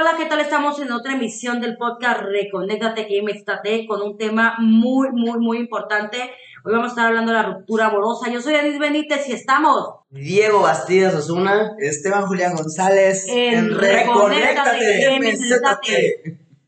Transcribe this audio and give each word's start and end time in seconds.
Hola, 0.00 0.14
¿qué 0.16 0.26
tal? 0.26 0.38
Estamos 0.38 0.80
en 0.80 0.92
otra 0.92 1.14
emisión 1.14 1.60
del 1.60 1.76
podcast 1.76 2.20
Reconéctate 2.20 3.08
me 3.20 3.86
con 3.86 4.00
un 4.00 4.16
tema 4.16 4.54
muy, 4.60 5.08
muy, 5.10 5.40
muy 5.40 5.58
importante. 5.58 6.18
Hoy 6.64 6.72
vamos 6.72 6.86
a 6.86 6.90
estar 6.90 7.06
hablando 7.06 7.32
de 7.32 7.38
la 7.38 7.42
ruptura 7.42 7.86
amorosa. 7.86 8.30
Yo 8.30 8.40
soy 8.40 8.54
Anis 8.54 8.78
Benítez 8.78 9.28
y 9.28 9.32
estamos. 9.32 9.96
Diego 10.10 10.60
Bastidas 10.60 11.16
Osuna. 11.16 11.72
Esteban 11.80 12.26
Julián 12.26 12.54
González. 12.54 13.26
En, 13.28 13.76
Reconéctate 13.76 15.18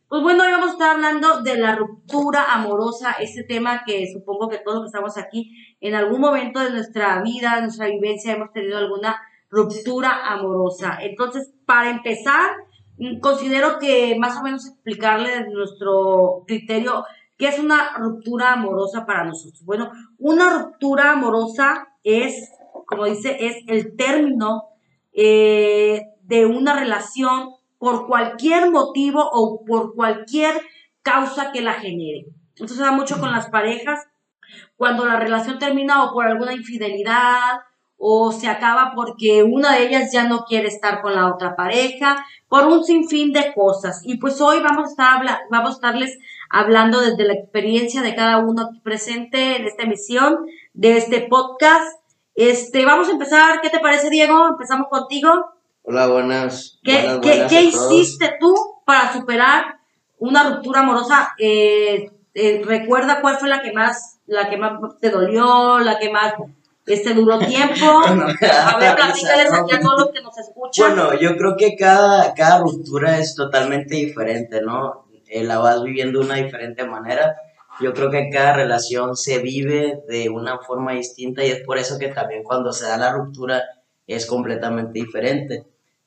Pues 0.08 0.22
bueno, 0.22 0.42
hoy 0.42 0.50
vamos 0.50 0.70
a 0.70 0.72
estar 0.72 0.96
hablando 0.96 1.42
de 1.42 1.56
la 1.56 1.76
ruptura 1.76 2.52
amorosa, 2.52 3.12
ese 3.20 3.44
tema 3.44 3.84
que 3.86 4.10
supongo 4.12 4.48
que 4.48 4.58
todos 4.58 4.78
los 4.78 4.84
que 4.84 4.96
estamos 4.96 5.16
aquí 5.18 5.76
en 5.80 5.94
algún 5.94 6.20
momento 6.20 6.58
de 6.58 6.70
nuestra 6.70 7.22
vida, 7.22 7.54
de 7.56 7.62
nuestra 7.62 7.86
vivencia, 7.86 8.32
hemos 8.32 8.52
tenido 8.52 8.78
alguna 8.78 9.20
ruptura 9.50 10.26
amorosa. 10.32 10.98
Entonces, 11.00 11.52
para 11.64 11.90
empezar, 11.90 12.50
considero 13.20 13.78
que 13.78 14.16
más 14.18 14.36
o 14.36 14.42
menos 14.42 14.66
explicarle 14.66 15.48
nuestro 15.50 16.44
criterio 16.46 17.04
qué 17.36 17.48
es 17.48 17.58
una 17.58 17.96
ruptura 17.96 18.52
amorosa 18.52 19.06
para 19.06 19.24
nosotros. 19.24 19.64
Bueno, 19.64 19.90
una 20.18 20.58
ruptura 20.58 21.12
amorosa 21.12 21.88
es, 22.04 22.50
como 22.86 23.06
dice, 23.06 23.36
es 23.40 23.56
el 23.66 23.96
término 23.96 24.64
eh, 25.12 26.02
de 26.22 26.46
una 26.46 26.78
relación 26.78 27.50
por 27.78 28.06
cualquier 28.06 28.70
motivo 28.70 29.26
o 29.32 29.64
por 29.64 29.94
cualquier 29.94 30.60
causa 31.02 31.50
que 31.52 31.62
la 31.62 31.74
genere. 31.74 32.26
Esto 32.54 32.74
se 32.74 32.82
da 32.82 32.92
mucho 32.92 33.18
con 33.18 33.32
las 33.32 33.48
parejas, 33.48 34.06
cuando 34.76 35.06
la 35.06 35.18
relación 35.18 35.58
termina 35.58 36.04
o 36.04 36.12
por 36.12 36.26
alguna 36.26 36.52
infidelidad 36.52 37.60
o 38.02 38.32
se 38.32 38.48
acaba 38.48 38.92
porque 38.96 39.42
una 39.42 39.74
de 39.74 39.86
ellas 39.86 40.10
ya 40.10 40.24
no 40.24 40.44
quiere 40.44 40.68
estar 40.68 41.02
con 41.02 41.14
la 41.14 41.30
otra 41.30 41.54
pareja, 41.54 42.24
por 42.48 42.66
un 42.66 42.82
sinfín 42.82 43.32
de 43.34 43.52
cosas. 43.52 44.00
Y 44.04 44.16
pues 44.16 44.40
hoy 44.40 44.60
vamos 44.60 44.88
a, 44.88 44.90
estar 44.90 45.40
vamos 45.50 45.70
a 45.70 45.74
estarles 45.74 46.18
hablando 46.48 47.02
desde 47.02 47.24
la 47.24 47.34
experiencia 47.34 48.00
de 48.00 48.14
cada 48.14 48.38
uno 48.38 48.62
aquí 48.62 48.80
presente 48.80 49.56
en 49.56 49.66
esta 49.66 49.82
emisión 49.82 50.46
de 50.72 50.96
este 50.96 51.20
podcast. 51.28 52.00
Este, 52.34 52.86
vamos 52.86 53.08
a 53.08 53.12
empezar, 53.12 53.60
¿qué 53.60 53.68
te 53.68 53.80
parece 53.80 54.08
Diego? 54.08 54.48
Empezamos 54.48 54.88
contigo. 54.88 55.52
Hola, 55.82 56.06
buenas. 56.06 56.80
¿Qué, 56.82 57.20
¿qué, 57.20 57.62
hiciste 57.62 58.32
tú 58.40 58.54
para 58.86 59.12
superar 59.12 59.78
una 60.18 60.48
ruptura 60.48 60.80
amorosa? 60.80 61.34
Eh, 61.38 62.10
eh, 62.32 62.62
recuerda 62.64 63.20
cuál 63.20 63.36
fue 63.36 63.50
la 63.50 63.60
que 63.60 63.72
más, 63.72 64.20
la 64.26 64.48
que 64.48 64.56
más 64.56 64.80
te 65.00 65.10
dolió, 65.10 65.80
la 65.80 65.98
que 65.98 66.10
más 66.10 66.34
este 66.86 67.14
duró 67.14 67.38
tiempo. 67.38 68.00
a 68.04 68.78
ver, 68.78 68.96
platícales 68.96 69.52
aquí 69.52 69.74
a 69.74 69.80
todos 69.80 70.00
los 70.00 70.10
que 70.10 70.22
nos 70.22 70.38
escuchan. 70.38 70.96
Bueno, 70.96 71.18
yo 71.18 71.36
creo 71.36 71.56
que 71.56 71.76
cada, 71.76 72.34
cada 72.34 72.58
ruptura 72.60 73.18
es 73.18 73.34
totalmente 73.34 73.94
diferente, 73.94 74.60
¿no? 74.62 75.06
Eh, 75.28 75.44
la 75.44 75.58
vas 75.58 75.82
viviendo 75.82 76.20
de 76.20 76.26
una 76.26 76.36
diferente 76.36 76.84
manera. 76.84 77.36
Yo 77.80 77.94
creo 77.94 78.10
que 78.10 78.28
cada 78.30 78.54
relación 78.54 79.16
se 79.16 79.38
vive 79.38 80.02
de 80.08 80.28
una 80.28 80.58
forma 80.58 80.92
distinta 80.92 81.44
y 81.44 81.50
es 81.50 81.60
por 81.60 81.78
eso 81.78 81.98
que 81.98 82.08
también 82.08 82.42
cuando 82.42 82.72
se 82.72 82.86
da 82.86 82.98
la 82.98 83.12
ruptura 83.12 83.62
es 84.06 84.26
completamente 84.26 84.98
diferente. 84.98 85.64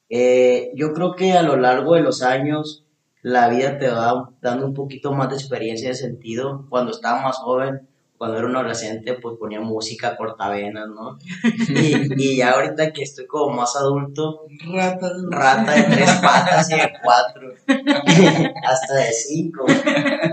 Eh, 0.09 0.71
yo 0.75 0.93
creo 0.93 1.15
que 1.15 1.33
a 1.33 1.41
lo 1.41 1.55
largo 1.55 1.95
de 1.95 2.01
los 2.01 2.21
años 2.21 2.85
la 3.21 3.47
vida 3.47 3.79
te 3.79 3.89
va 3.89 4.29
dando 4.41 4.65
un 4.65 4.73
poquito 4.73 5.13
más 5.13 5.29
de 5.29 5.35
experiencia 5.35 5.89
de 5.89 5.95
sentido. 5.95 6.65
Cuando 6.69 6.91
estaba 6.91 7.21
más 7.21 7.37
joven, 7.37 7.87
cuando 8.23 8.37
era 8.37 8.47
un 8.47 8.55
adolescente, 8.55 9.15
pues 9.15 9.35
ponía 9.37 9.59
música 9.59 10.15
cortavenas, 10.15 10.87
¿no? 10.87 11.19
Y, 11.67 12.23
y 12.23 12.37
ya 12.37 12.51
ahorita 12.51 12.93
que 12.93 13.03
estoy 13.03 13.27
como 13.27 13.53
más 13.53 13.75
adulto, 13.75 14.45
rata, 14.73 15.11
rata 15.29 15.73
de 15.73 15.83
tres 15.93 16.09
patas 16.21 16.71
y 16.71 16.75
de 16.75 16.89
cuatro, 17.03 17.53
hasta 18.63 18.95
de 18.95 19.11
cinco. 19.11 19.65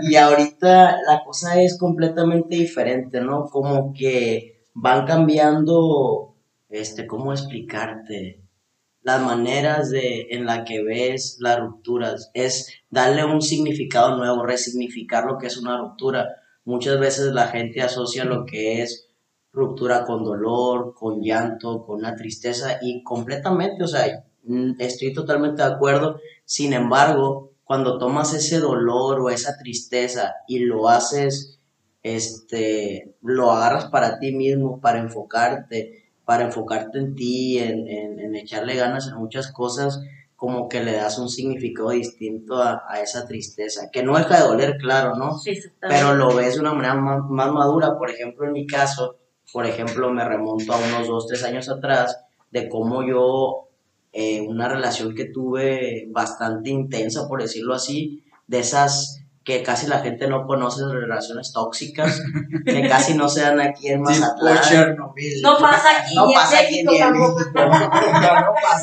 Y 0.03 0.15
ahorita 0.15 0.99
la 1.05 1.21
cosa 1.25 1.61
es 1.61 1.77
completamente 1.77 2.55
diferente, 2.55 3.19
¿no? 3.19 3.47
Como 3.47 3.91
que 3.91 4.67
van 4.73 5.05
cambiando, 5.05 6.37
este, 6.69 7.05
¿cómo 7.05 7.33
explicarte? 7.33 8.41
Las 9.01 9.21
maneras 9.21 9.89
de, 9.89 10.27
en 10.29 10.45
la 10.45 10.63
que 10.63 10.81
ves 10.81 11.35
las 11.41 11.59
rupturas, 11.59 12.31
es 12.33 12.73
darle 12.89 13.25
un 13.25 13.41
significado 13.41 14.15
nuevo, 14.15 14.45
resignificar 14.45 15.25
lo 15.25 15.37
que 15.37 15.47
es 15.47 15.57
una 15.57 15.77
ruptura 15.77 16.37
Muchas 16.65 16.99
veces 16.99 17.33
la 17.33 17.47
gente 17.47 17.81
asocia 17.81 18.25
lo 18.25 18.45
que 18.45 18.81
es 18.81 19.07
ruptura 19.51 20.05
con 20.05 20.23
dolor, 20.23 20.93
con 20.95 21.21
llanto, 21.21 21.83
con 21.85 21.99
una 21.99 22.15
tristeza 22.15 22.77
y 22.81 23.03
completamente, 23.03 23.83
o 23.83 23.87
sea, 23.87 24.23
mm, 24.43 24.73
estoy 24.79 25.13
totalmente 25.13 25.61
de 25.61 25.69
acuerdo. 25.69 26.19
Sin 26.45 26.73
embargo, 26.73 27.51
cuando 27.63 27.97
tomas 27.97 28.33
ese 28.33 28.59
dolor 28.59 29.19
o 29.21 29.29
esa 29.29 29.57
tristeza 29.57 30.35
y 30.47 30.59
lo 30.59 30.89
haces, 30.89 31.59
este, 32.03 33.15
lo 33.21 33.51
agarras 33.51 33.85
para 33.85 34.19
ti 34.19 34.33
mismo, 34.33 34.79
para 34.81 34.99
enfocarte, 34.99 36.09
para 36.25 36.45
enfocarte 36.45 36.99
en 36.99 37.15
ti, 37.15 37.59
en, 37.59 37.87
en, 37.87 38.19
en 38.19 38.35
echarle 38.35 38.75
ganas 38.75 39.07
en 39.07 39.15
muchas 39.15 39.51
cosas, 39.51 40.01
como 40.41 40.67
que 40.67 40.83
le 40.83 40.93
das 40.93 41.19
un 41.19 41.29
significado 41.29 41.91
distinto 41.91 42.63
a, 42.63 42.81
esa 42.99 43.27
tristeza, 43.27 43.91
que 43.91 44.01
no 44.01 44.17
deja 44.17 44.37
de 44.41 44.47
doler, 44.47 44.77
claro, 44.79 45.13
¿no? 45.13 45.37
Sí, 45.37 45.53
Pero 45.79 46.15
lo 46.15 46.33
ves 46.33 46.55
de 46.55 46.61
una 46.61 46.73
manera 46.73 46.95
más, 46.95 47.51
madura, 47.51 47.95
por 47.95 48.09
ejemplo, 48.09 48.47
en 48.47 48.53
mi 48.53 48.65
caso, 48.65 49.17
por 49.53 49.67
ejemplo, 49.67 50.11
me 50.11 50.25
remonto 50.25 50.73
a 50.73 50.79
unos 50.79 51.07
dos, 51.07 51.27
tres 51.27 51.43
años 51.43 51.69
atrás, 51.69 52.25
de 52.49 52.67
cómo 52.69 53.03
yo, 53.03 53.67
eh, 54.13 54.41
una 54.41 54.67
relación 54.67 55.13
que 55.13 55.25
tuve 55.25 56.07
bastante 56.09 56.71
intensa, 56.71 57.27
por 57.27 57.43
decirlo 57.43 57.75
así, 57.75 58.23
de 58.47 58.61
esas 58.61 59.20
que 59.43 59.63
casi 59.63 59.87
la 59.87 59.99
gente 59.99 60.27
no 60.27 60.45
conoce 60.45 60.83
relaciones 60.85 61.51
tóxicas, 61.51 62.21
que 62.63 62.87
casi 62.87 63.15
no 63.15 63.27
se 63.27 63.41
dan 63.41 63.59
aquí 63.59 63.87
en 63.87 64.01
Mazatlán. 64.01 64.95
No 65.41 65.57
pasa 65.59 65.89
aquí, 65.99 66.15
no 66.15 66.27
pasa 66.31 66.59
aquí 66.59 66.79
en 66.79 66.85
México. 66.85 67.37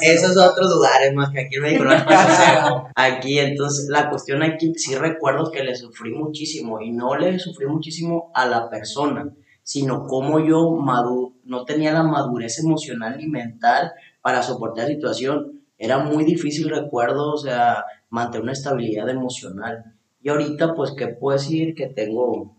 Esos 0.01 0.37
otros 0.37 0.69
lugares 0.75 1.15
más 1.15 1.31
que 1.31 1.43
aquí 1.43 1.57
en 1.57 1.63
México 1.63 1.85
no 1.85 2.05
pasa. 2.05 2.85
Aquí, 2.97 3.39
entonces, 3.39 3.89
la 3.89 4.11
cuestión 4.11 4.43
aquí 4.43 4.73
sí 4.75 4.97
recuerdo 4.97 5.51
que 5.53 5.63
le 5.63 5.77
sufrí 5.77 6.11
muchísimo 6.11 6.81
y 6.81 6.91
no 6.91 7.15
le 7.15 7.39
sufrí 7.39 7.67
muchísimo 7.67 8.33
a 8.35 8.47
la 8.47 8.69
persona, 8.69 9.31
sino 9.63 10.07
como 10.07 10.41
yo 10.41 10.71
madu 10.71 11.37
no 11.45 11.65
tenía 11.65 11.93
la 11.93 12.03
madurez 12.03 12.59
emocional 12.59 13.21
y 13.21 13.29
mental 13.29 13.93
para 14.21 14.43
soportar 14.43 14.85
la 14.85 14.95
situación. 14.95 15.63
Era 15.79 15.99
muy 15.99 16.25
difícil, 16.25 16.69
recuerdo, 16.69 17.33
o 17.33 17.37
sea, 17.37 17.85
mantener 18.11 18.43
una 18.43 18.53
estabilidad 18.53 19.09
emocional 19.09 19.98
y 20.21 20.29
ahorita, 20.29 20.75
pues, 20.75 20.93
¿qué 20.97 21.09
puedo 21.09 21.39
decir? 21.39 21.75
Que 21.75 21.87
tengo 21.87 22.57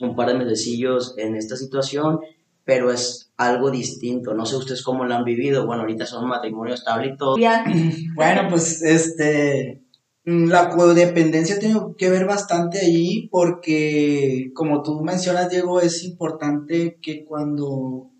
un 0.00 0.16
par 0.16 0.28
de 0.28 0.34
mesecillos 0.34 1.14
en 1.18 1.36
esta 1.36 1.56
situación, 1.56 2.20
pero 2.64 2.90
es 2.90 3.32
algo 3.36 3.70
distinto. 3.70 4.34
No 4.34 4.46
sé 4.46 4.56
ustedes 4.56 4.82
cómo 4.82 5.04
lo 5.04 5.14
han 5.14 5.24
vivido. 5.24 5.66
Bueno, 5.66 5.82
ahorita 5.82 6.06
son 6.06 6.26
matrimonio 6.28 6.74
estable 6.74 7.08
y 7.08 7.16
todo. 7.16 7.36
Bueno, 8.14 8.48
pues, 8.48 8.82
este, 8.82 9.82
la 10.24 10.70
codependencia 10.70 11.58
tiene 11.58 11.78
que 11.98 12.08
ver 12.08 12.24
bastante 12.24 12.78
allí 12.78 13.28
porque, 13.30 14.50
como 14.54 14.82
tú 14.82 15.02
mencionas, 15.02 15.50
Diego, 15.50 15.80
es 15.80 16.02
importante 16.04 16.98
que 17.02 17.24
cuando 17.24 18.10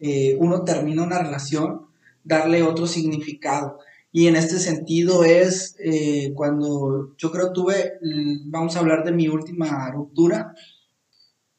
eh, 0.00 0.36
uno 0.38 0.64
termina 0.64 1.02
una 1.02 1.18
relación, 1.18 1.86
darle 2.22 2.62
otro 2.62 2.86
significado. 2.86 3.78
Y 4.10 4.26
en 4.26 4.36
este 4.36 4.58
sentido 4.58 5.24
es 5.24 5.76
eh, 5.78 6.32
cuando 6.34 7.14
yo 7.18 7.30
creo 7.30 7.52
tuve, 7.52 7.98
vamos 8.46 8.74
a 8.74 8.80
hablar 8.80 9.04
de 9.04 9.12
mi 9.12 9.28
última 9.28 9.90
ruptura, 9.90 10.54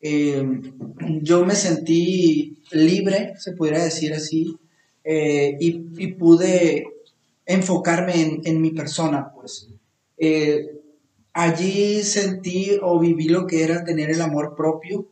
eh, 0.01 0.43
yo 1.21 1.45
me 1.45 1.55
sentí 1.55 2.63
libre, 2.71 3.33
se 3.37 3.51
podría 3.51 3.83
decir 3.83 4.13
así, 4.13 4.57
eh, 5.03 5.57
y, 5.59 6.07
pude 6.13 6.85
enfocarme 7.45 8.41
en, 8.43 8.61
mi 8.61 8.71
persona, 8.71 9.31
pues. 9.33 9.69
allí 11.33 12.03
sentí 12.03 12.77
o 12.81 12.99
viví 12.99 13.29
lo 13.29 13.45
que 13.47 13.63
era 13.63 13.83
tener 13.83 14.09
el 14.09 14.21
amor 14.21 14.55
propio. 14.55 15.07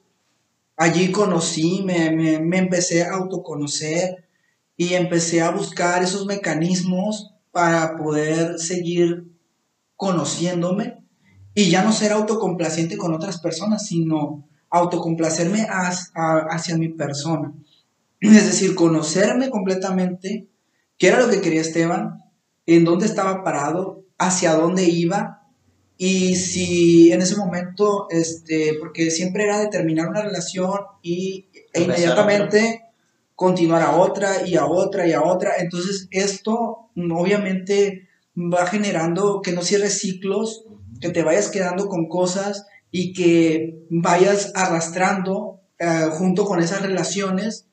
Allí 0.75 1.11
conocí, 1.11 1.81
me, 1.83 2.39
me 2.39 2.57
empecé 2.57 3.03
a 3.03 3.13
autoconocer 3.15 4.26
y 4.77 4.93
empecé 4.93 5.41
a 5.41 5.49
buscar 5.49 6.03
esos 6.03 6.27
mecanismos 6.27 7.33
para 7.51 7.97
poder 7.97 8.59
seguir 8.59 9.25
conociéndome 9.95 11.03
y 11.55 11.71
ya 11.71 11.83
no 11.83 11.91
ser 11.91 12.11
autocomplaciente 12.11 12.97
con 12.97 13.15
otras 13.15 13.41
personas, 13.41 13.87
sino 13.87 14.47
autocomplacerme 14.69 15.67
hacia, 15.67 16.77
mi 16.77 16.89
persona. 16.89 17.51
Es 18.19 18.45
decir, 18.45 18.75
conocerme 18.75 19.49
completamente, 19.49 20.47
qué 20.99 21.07
era 21.07 21.19
lo 21.19 21.29
que 21.29 21.41
quería 21.41 21.61
Esteban, 21.61 22.23
en 22.67 22.85
dónde 22.85 23.07
estaba 23.07 23.43
parado, 23.43 24.03
hacia 24.19 24.53
dónde 24.53 24.83
iba 24.83 25.47
y 25.97 26.35
si 26.35 27.11
en 27.11 27.21
ese 27.21 27.35
momento, 27.37 28.07
este, 28.11 28.75
porque 28.79 29.09
siempre 29.09 29.45
era 29.45 29.59
de 29.59 29.67
terminar 29.67 30.09
una 30.09 30.21
relación 30.21 30.71
y 31.01 31.47
e 31.73 31.81
inmediatamente 31.81 32.86
continuar 33.37 33.83
a 33.83 33.95
otra 33.95 34.47
y 34.47 34.55
a 34.55 34.65
otra 34.65 35.07
y 35.07 35.13
a 35.13 35.21
otra. 35.21 35.57
Entonces 35.59 36.07
esto 36.09 36.89
obviamente 36.95 38.09
va 38.35 38.65
generando 38.65 39.41
que 39.43 39.51
no 39.51 39.61
cierres 39.61 39.99
ciclos, 39.99 40.65
que 40.99 41.09
te 41.09 41.21
vayas 41.21 41.49
quedando 41.49 41.87
con 41.87 42.09
cosas 42.09 42.65
y 42.91 43.13
que 43.13 43.85
vayas 43.91 44.51
arrastrando 44.55 45.61
eh, 45.77 46.07
junto 46.11 46.45
con 46.45 46.59
esas 46.59 46.81
relaciones, 46.81 47.67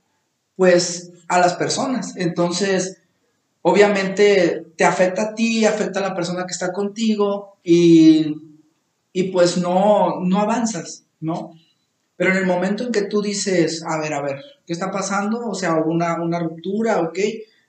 pues 0.55 1.13
a 1.29 1.39
las 1.39 1.55
personas. 1.55 2.15
Entonces, 2.17 2.99
obviamente 3.63 4.67
te 4.77 4.85
afecta 4.85 5.23
a 5.23 5.35
ti, 5.35 5.65
afecta 5.65 6.01
a 6.01 6.09
la 6.09 6.15
persona 6.15 6.45
que 6.45 6.53
está 6.53 6.75
contigo 6.75 7.57
y, 7.65 8.35
pues 9.33 9.57
no, 9.57 10.21
no 10.21 10.41
avanzas, 10.41 11.05
¿no? 11.21 11.55
Pero 12.17 12.31
en 12.31 12.37
el 12.37 12.47
momento 12.47 12.85
en 12.85 12.93
que 12.93 13.03
tú 13.03 13.23
dices, 13.23 13.83
a 13.85 13.99
ver, 13.99 14.13
a 14.13 14.23
ver, 14.23 14.41
¿qué 14.67 14.73
está 14.73 14.91
pasando? 14.91 15.41
O 15.47 15.55
sea, 15.55 15.77
una, 15.77 16.23
una 16.23 16.39
ruptura, 16.39 17.01
¿ok? 17.01 17.19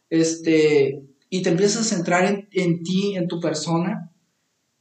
Este, 0.10 1.02
y 1.30 1.42
te 1.42 1.50
empiezas 1.50 1.82
a 1.82 1.96
centrar 1.96 2.26
en, 2.26 2.48
en, 2.52 2.84
ti, 2.84 3.16
en 3.16 3.28
tu 3.28 3.40
persona, 3.40 4.12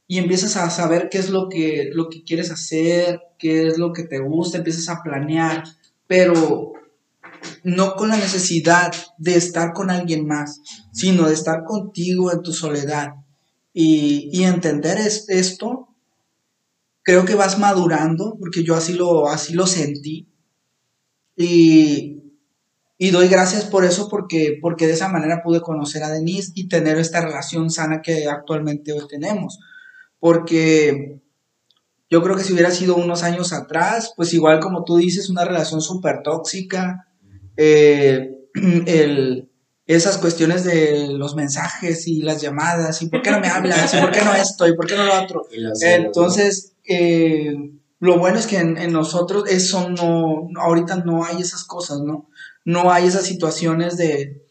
y 0.07 0.19
empiezas 0.19 0.55
a 0.57 0.69
saber 0.69 1.09
qué 1.09 1.17
es 1.17 1.29
lo 1.29 1.49
que, 1.49 1.89
lo 1.93 2.09
que 2.09 2.23
quieres 2.23 2.51
hacer, 2.51 3.21
qué 3.39 3.67
es 3.67 3.77
lo 3.77 3.91
que 3.91 4.03
te 4.03 4.19
gusta, 4.19 4.59
empiezas 4.59 4.87
a 4.89 5.01
planear, 5.01 5.63
pero 6.05 6.73
no 7.63 7.95
con 7.95 8.09
la 8.09 8.17
necesidad 8.17 8.93
de 9.17 9.35
estar 9.35 9.73
con 9.73 9.89
alguien 9.89 10.27
más, 10.27 10.61
sino 10.91 11.27
de 11.27 11.33
estar 11.33 11.63
contigo 11.63 12.31
en 12.31 12.43
tu 12.43 12.53
soledad. 12.53 13.15
Y, 13.73 14.29
y 14.31 14.43
entender 14.43 14.97
esto, 14.99 15.89
creo 17.05 17.23
que 17.23 17.35
vas 17.35 17.59
madurando, 17.59 18.35
porque 18.39 18.63
yo 18.63 18.75
así 18.75 18.93
lo, 18.93 19.29
así 19.29 19.53
lo 19.53 19.67
sentí. 19.67 20.27
Y, 21.37 22.23
y 22.97 23.11
doy 23.11 23.27
gracias 23.27 23.63
por 23.65 23.85
eso, 23.85 24.09
porque, 24.09 24.57
porque 24.59 24.87
de 24.87 24.93
esa 24.93 25.07
manera 25.07 25.43
pude 25.43 25.61
conocer 25.61 26.03
a 26.03 26.09
Denise 26.09 26.51
y 26.55 26.67
tener 26.67 26.97
esta 26.97 27.21
relación 27.21 27.69
sana 27.69 28.01
que 28.01 28.27
actualmente 28.27 28.91
hoy 28.91 29.07
tenemos. 29.07 29.59
Porque 30.19 31.21
yo 32.09 32.23
creo 32.23 32.35
que 32.35 32.43
si 32.43 32.53
hubiera 32.53 32.71
sido 32.71 32.95
unos 32.95 33.21
años 33.21 33.53
atrás, 33.53 34.13
pues 34.15 34.33
igual 34.33 34.59
como 34.59 34.83
tú 34.83 34.97
dices, 34.97 35.29
una 35.29 35.45
relación 35.45 35.81
súper 35.81 36.23
tóxica, 36.23 37.07
eh, 37.55 38.31
el, 38.87 39.51
esas 39.87 40.17
cuestiones 40.17 40.63
de 40.63 41.09
los 41.09 41.35
mensajes 41.35 42.07
y 42.07 42.21
las 42.21 42.41
llamadas, 42.41 43.01
y 43.01 43.09
por 43.09 43.21
qué 43.21 43.31
no 43.31 43.39
me 43.39 43.47
hablas, 43.47 43.93
y 43.93 43.97
por 43.97 44.11
qué 44.11 44.23
no 44.23 44.33
esto, 44.33 44.67
y 44.67 44.75
por 44.75 44.87
qué 44.87 44.95
no 44.95 45.05
lo 45.05 45.21
otro. 45.21 45.47
Entonces, 45.81 46.73
eh, 46.87 47.53
lo 47.99 48.17
bueno 48.17 48.39
es 48.39 48.47
que 48.47 48.57
en, 48.57 48.91
nosotros 48.91 49.45
eso 49.47 49.89
no, 49.89 50.47
ahorita 50.59 50.97
no 50.97 51.23
hay 51.23 51.41
esas 51.41 51.63
cosas, 51.63 51.99
¿no? 51.99 52.29
No 52.63 52.91
hay 52.91 53.07
esas 53.07 53.25
situaciones 53.25 53.95
de, 53.95 54.41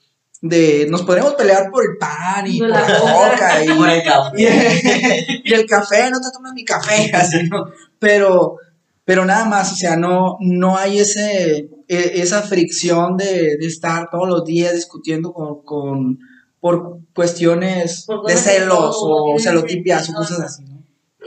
de 0.40 0.86
nos 0.88 1.02
podemos 1.02 1.34
pelear 1.34 1.70
por 1.70 1.84
el 1.84 1.96
pan 1.98 2.46
y 2.46 2.58
por 2.58 2.68
la 2.68 2.86
coca 2.86 3.64
y, 3.64 3.68
por 3.68 3.88
el 3.88 4.02
café. 4.02 5.40
Y, 5.44 5.52
el 5.52 5.66
café, 5.66 6.10
no 6.10 6.20
te 6.20 6.30
tomes 6.32 6.52
mi 6.52 6.64
café, 6.64 7.10
así, 7.14 7.42
¿no? 7.50 7.66
Pero, 7.98 8.56
pero 9.04 9.24
nada 9.24 9.46
más, 9.46 9.72
o 9.72 9.76
sea, 9.76 9.96
no, 9.96 10.36
no 10.40 10.76
hay 10.76 11.00
ese, 11.00 11.68
esa 11.88 12.42
fricción 12.42 13.16
de, 13.16 13.54
estar 13.60 14.08
todos 14.10 14.28
los 14.28 14.44
días 14.44 14.74
discutiendo 14.74 15.32
con, 15.64 16.18
por 16.60 16.98
cuestiones 17.14 18.06
de 18.26 18.36
celos 18.36 18.96
o 19.00 19.36
celotipias 19.38 20.10
o 20.10 20.14
cosas 20.14 20.40
así, 20.40 20.64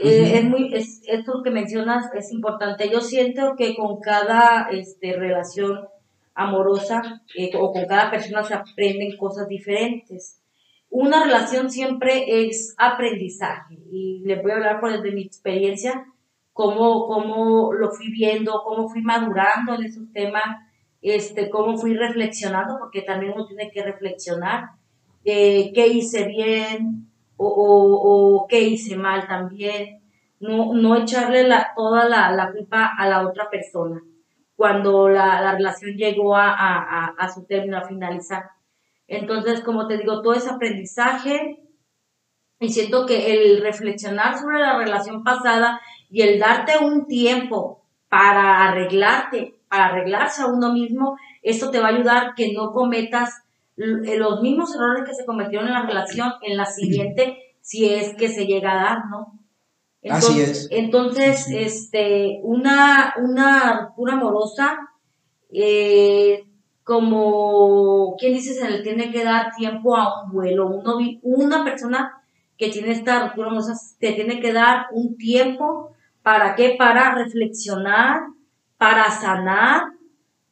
eh, 0.00 0.38
es 0.38 0.44
muy, 0.44 0.72
es, 0.74 1.02
esto 1.06 1.42
que 1.42 1.50
mencionas 1.50 2.06
es 2.14 2.32
importante. 2.32 2.88
Yo 2.90 3.00
siento 3.00 3.54
que 3.56 3.74
con 3.74 4.00
cada 4.00 4.68
este, 4.70 5.14
relación 5.16 5.88
amorosa 6.34 7.22
eh, 7.36 7.50
o 7.58 7.72
con 7.72 7.86
cada 7.86 8.10
persona 8.10 8.44
se 8.44 8.54
aprenden 8.54 9.16
cosas 9.16 9.48
diferentes. 9.48 10.40
Una 10.90 11.24
relación 11.24 11.68
siempre 11.68 12.46
es 12.46 12.74
aprendizaje 12.78 13.78
y 13.90 14.22
les 14.24 14.40
voy 14.40 14.52
a 14.52 14.54
hablar 14.54 14.80
por 14.80 14.92
desde 14.92 15.14
mi 15.14 15.22
experiencia 15.22 16.06
cómo, 16.58 17.06
cómo 17.06 17.72
lo 17.72 17.88
fui 17.92 18.10
viendo, 18.10 18.64
cómo 18.64 18.88
fui 18.88 19.00
madurando 19.00 19.74
en 19.74 19.84
esos 19.84 20.12
temas, 20.12 20.42
este, 21.00 21.50
cómo 21.50 21.78
fui 21.78 21.94
reflexionando, 21.94 22.80
porque 22.80 23.02
también 23.02 23.34
uno 23.36 23.46
tiene 23.46 23.70
que 23.70 23.84
reflexionar 23.84 24.70
qué 25.22 25.86
hice 25.86 26.24
bien 26.24 27.06
o, 27.36 27.46
o, 27.46 28.46
qué 28.48 28.62
hice 28.62 28.96
mal 28.96 29.28
también. 29.28 30.00
No, 30.40 30.74
no 30.74 30.96
echarle 30.96 31.46
la, 31.46 31.70
toda 31.76 32.08
la, 32.08 32.32
la 32.32 32.50
culpa 32.50 32.92
a 32.98 33.08
la 33.08 33.24
otra 33.24 33.48
persona 33.50 34.02
cuando 34.56 35.08
la, 35.08 35.40
la 35.40 35.52
relación 35.52 35.92
llegó 35.92 36.34
a, 36.34 36.50
a, 36.50 37.14
a, 37.16 37.28
su 37.28 37.46
término, 37.46 37.78
a 37.78 37.86
finalizar. 37.86 38.50
Entonces, 39.06 39.60
como 39.60 39.86
te 39.86 39.98
digo, 39.98 40.22
todo 40.22 40.34
ese 40.34 40.50
aprendizaje 40.50 41.60
y 42.58 42.70
siento 42.70 43.06
que 43.06 43.32
el 43.32 43.62
reflexionar 43.62 44.36
sobre 44.36 44.58
la 44.58 44.76
relación 44.76 45.22
pasada 45.22 45.80
y 46.10 46.22
el 46.22 46.38
darte 46.38 46.78
un 46.78 47.06
tiempo 47.06 47.82
para 48.08 48.68
arreglarte, 48.68 49.54
para 49.68 49.86
arreglarse 49.86 50.42
a 50.42 50.46
uno 50.46 50.72
mismo, 50.72 51.16
esto 51.42 51.70
te 51.70 51.80
va 51.80 51.88
a 51.88 51.94
ayudar 51.94 52.34
que 52.34 52.52
no 52.52 52.72
cometas 52.72 53.42
los 53.76 54.42
mismos 54.42 54.74
errores 54.74 55.04
que 55.04 55.14
se 55.14 55.24
cometieron 55.24 55.68
en 55.68 55.74
la 55.74 55.86
relación 55.86 56.32
en 56.42 56.56
la 56.56 56.66
siguiente, 56.66 57.38
si 57.60 57.88
es 57.88 58.14
que 58.16 58.28
se 58.28 58.46
llega 58.46 58.72
a 58.72 58.82
dar, 58.82 58.98
¿no? 59.10 59.38
Entonces, 60.02 60.30
Así 60.30 60.40
es. 60.40 60.68
Entonces, 60.70 61.46
este, 61.50 62.40
una, 62.42 63.14
una 63.18 63.80
ruptura 63.80 64.14
amorosa, 64.14 64.78
eh, 65.52 66.44
como 66.82 68.16
quien 68.16 68.32
dice, 68.32 68.54
se 68.54 68.70
le 68.70 68.80
tiene 68.82 69.12
que 69.12 69.22
dar 69.22 69.52
tiempo 69.54 69.96
a 69.96 70.24
un 70.24 70.32
vuelo. 70.32 70.68
Uno, 70.68 70.98
una 71.22 71.62
persona 71.62 72.22
que 72.56 72.70
tiene 72.70 72.92
esta 72.92 73.26
ruptura 73.26 73.48
amorosa 73.48 73.74
te 73.98 74.12
tiene 74.12 74.40
que 74.40 74.52
dar 74.52 74.86
un 74.92 75.16
tiempo 75.16 75.92
¿Para 76.28 76.54
qué? 76.56 76.76
Para 76.78 77.14
reflexionar, 77.14 78.20
para 78.76 79.10
sanar. 79.10 79.84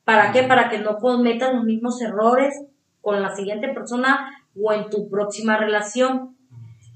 ¿Para 0.05 0.33
qué? 0.33 0.45
Para 0.45 0.71
que 0.71 0.79
no 0.79 0.97
cometas 0.97 1.53
los 1.53 1.65
mismos 1.65 2.01
errores 2.01 2.65
con 3.03 3.21
la 3.21 3.37
siguiente 3.37 3.69
persona 3.69 4.31
o 4.59 4.73
en 4.73 4.89
tu 4.89 5.11
próxima 5.11 5.59
relación. 5.59 6.35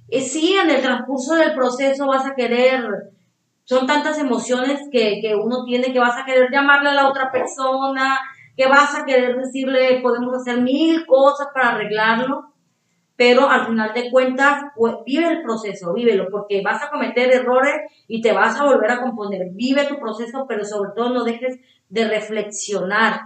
Y 0.09 0.23
sí, 0.23 0.57
en 0.57 0.71
el 0.71 0.81
transcurso 0.81 1.35
del 1.35 1.53
proceso 1.53 2.07
vas 2.07 2.25
a 2.25 2.35
querer, 2.35 2.83
son 3.65 3.87
tantas 3.87 4.19
emociones 4.19 4.81
que, 4.91 5.21
que 5.21 5.37
uno 5.37 5.67
tiene 5.67 5.93
que 5.93 6.01
vas 6.01 6.17
a 6.17 6.25
querer 6.25 6.51
llamarle 6.51 6.89
a 6.89 6.95
la 6.95 7.09
otra 7.11 7.31
persona, 7.31 8.19
que 8.57 8.67
vas 8.67 8.95
a 8.95 9.05
querer 9.05 9.37
decirle, 9.37 10.01
podemos 10.01 10.35
hacer 10.35 10.59
mil 10.63 11.05
cosas 11.05 11.49
para 11.53 11.75
arreglarlo 11.75 12.50
pero 13.21 13.51
al 13.51 13.67
final 13.67 13.93
de 13.93 14.11
cuentas, 14.11 14.63
pues, 14.75 14.95
vive 15.05 15.29
el 15.29 15.43
proceso, 15.43 15.93
vívelo, 15.93 16.29
porque 16.31 16.63
vas 16.65 16.83
a 16.83 16.89
cometer 16.89 17.31
errores 17.31 17.75
y 18.09 18.23
te 18.23 18.33
vas 18.33 18.59
a 18.59 18.65
volver 18.65 18.91
a 18.91 19.03
componer. 19.03 19.51
Vive 19.53 19.85
tu 19.85 20.01
proceso, 20.01 20.47
pero 20.49 20.65
sobre 20.65 20.93
todo 20.97 21.11
no 21.11 21.23
dejes 21.23 21.59
de 21.91 22.09
reflexionar. 22.09 23.21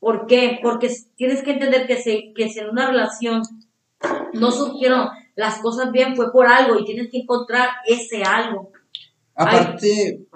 ¿Por 0.00 0.26
qué? 0.26 0.58
Porque 0.60 0.90
tienes 1.14 1.44
que 1.44 1.52
entender 1.52 1.86
que, 1.86 1.96
se, 1.96 2.32
que 2.34 2.48
si 2.48 2.58
en 2.58 2.70
una 2.70 2.88
relación 2.88 3.42
no 4.32 4.50
surgieron 4.50 5.10
las 5.36 5.58
cosas 5.58 5.92
bien, 5.92 6.16
fue 6.16 6.32
por 6.32 6.48
algo 6.48 6.76
y 6.80 6.84
tienes 6.84 7.08
que 7.12 7.18
encontrar 7.18 7.68
ese 7.86 8.24
algo. 8.24 8.72
Aparte, 9.36 10.26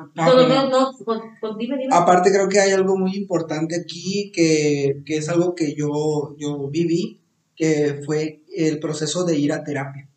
aparte 1.90 2.30
creo 2.30 2.48
que 2.48 2.60
hay 2.60 2.70
algo 2.70 2.96
muy 2.96 3.16
importante 3.16 3.74
aquí 3.74 4.30
que, 4.32 5.02
que 5.04 5.16
es 5.16 5.28
algo 5.28 5.56
que 5.56 5.74
yo, 5.74 6.36
yo 6.38 6.68
viví 6.68 7.19
que 7.60 8.00
fue 8.06 8.40
el 8.56 8.78
proceso 8.78 9.24
de 9.24 9.36
ir 9.36 9.52
a 9.52 9.62
terapia. 9.62 10.08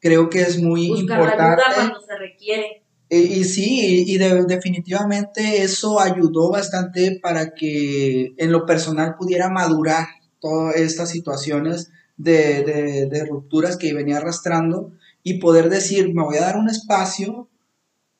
Creo 0.00 0.28
que 0.28 0.40
es 0.40 0.60
muy 0.60 0.86
importante. 0.86 1.62
Ayuda 1.62 1.74
cuando 1.76 2.00
se 2.00 2.18
requiere. 2.18 2.82
Eh, 3.08 3.20
y, 3.20 3.44
sí, 3.44 4.04
y, 4.04 4.18
definitivamente 4.18 5.62
eso 5.62 6.00
ayudó 6.00 6.50
bastante 6.50 7.20
para 7.22 7.54
que 7.54 8.34
en 8.36 8.50
lo 8.50 8.66
personal 8.66 9.14
pudiera 9.16 9.48
madurar 9.48 10.08
todas 10.40 10.74
estas 10.74 11.10
situaciones 11.10 11.92
de, 12.16 13.06
de, 13.08 13.24
rupturas 13.26 13.76
que 13.76 13.94
venía 13.94 14.16
arrastrando 14.16 14.90
y 15.22 15.38
poder 15.38 15.70
decir, 15.70 16.12
me 16.12 16.24
voy 16.24 16.38
a 16.38 16.40
dar 16.40 16.56
un 16.56 16.68
espacio 16.68 17.48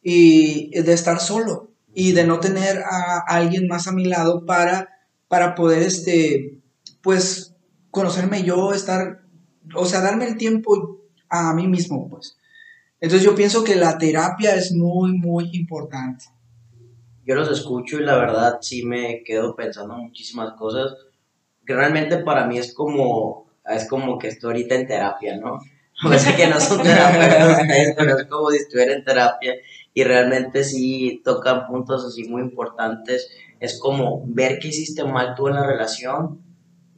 y 0.05 0.71
de 0.71 0.93
estar 0.93 1.19
solo 1.19 1.73
y 1.93 2.13
de 2.13 2.25
no 2.25 2.39
tener 2.39 2.79
a 2.79 3.25
alguien 3.27 3.67
más 3.67 3.89
a 3.89 3.93
mi 3.93 4.05
lado 4.05 4.47
para, 4.47 4.91
para 5.27 5.57
poder, 5.57 5.83
este, 5.83 6.61
pues, 7.03 7.56
conocerme 7.97 8.43
yo, 8.43 8.73
estar, 8.73 9.23
o 9.75 9.87
sea, 9.87 10.03
darme 10.03 10.27
el 10.27 10.37
tiempo 10.37 11.01
a 11.29 11.55
mí 11.55 11.67
mismo, 11.67 12.09
pues. 12.09 12.37
Entonces 13.01 13.25
yo 13.25 13.35
pienso 13.35 13.65
que 13.65 13.75
la 13.75 13.97
terapia 13.97 14.55
es 14.55 14.73
muy, 14.73 15.13
muy 15.13 15.51
importante. 15.55 16.27
Yo 17.25 17.35
los 17.35 17.51
escucho 17.51 17.99
y 17.99 18.05
la 18.05 18.17
verdad 18.17 18.59
sí 18.61 18.85
me 18.85 19.23
quedo 19.25 19.57
pensando 19.57 19.95
muchísimas 19.95 20.53
cosas 20.53 20.93
realmente 21.75 22.19
para 22.19 22.47
mí 22.47 22.59
es 22.59 22.73
como, 22.75 23.51
es 23.65 23.89
como 23.89 24.19
que 24.19 24.29
estoy 24.29 24.53
ahorita 24.53 24.75
en 24.75 24.87
terapia, 24.87 25.37
¿no? 25.37 25.59
O 26.05 26.13
sea 26.19 26.37
que 26.37 26.47
no 26.47 26.61
son 26.61 26.83
terapeutas 26.83 27.63
pero 27.97 28.19
es 28.19 28.27
como 28.27 28.51
si 28.51 28.59
estuviera 28.59 28.93
en 28.93 29.03
terapia 29.03 29.55
y 29.95 30.05
realmente 30.05 30.63
sí 30.63 31.23
tocan 31.25 31.67
puntos 31.67 32.05
así 32.05 32.29
muy 32.29 32.43
importantes. 32.43 33.31
Es 33.61 33.81
como 33.81 34.23
ver 34.27 34.59
qué 34.59 34.69
hiciste 34.69 35.05
mal 35.05 35.35
tú 35.35 35.49
en 35.49 35.55
la 35.55 35.67
relación 35.67 36.43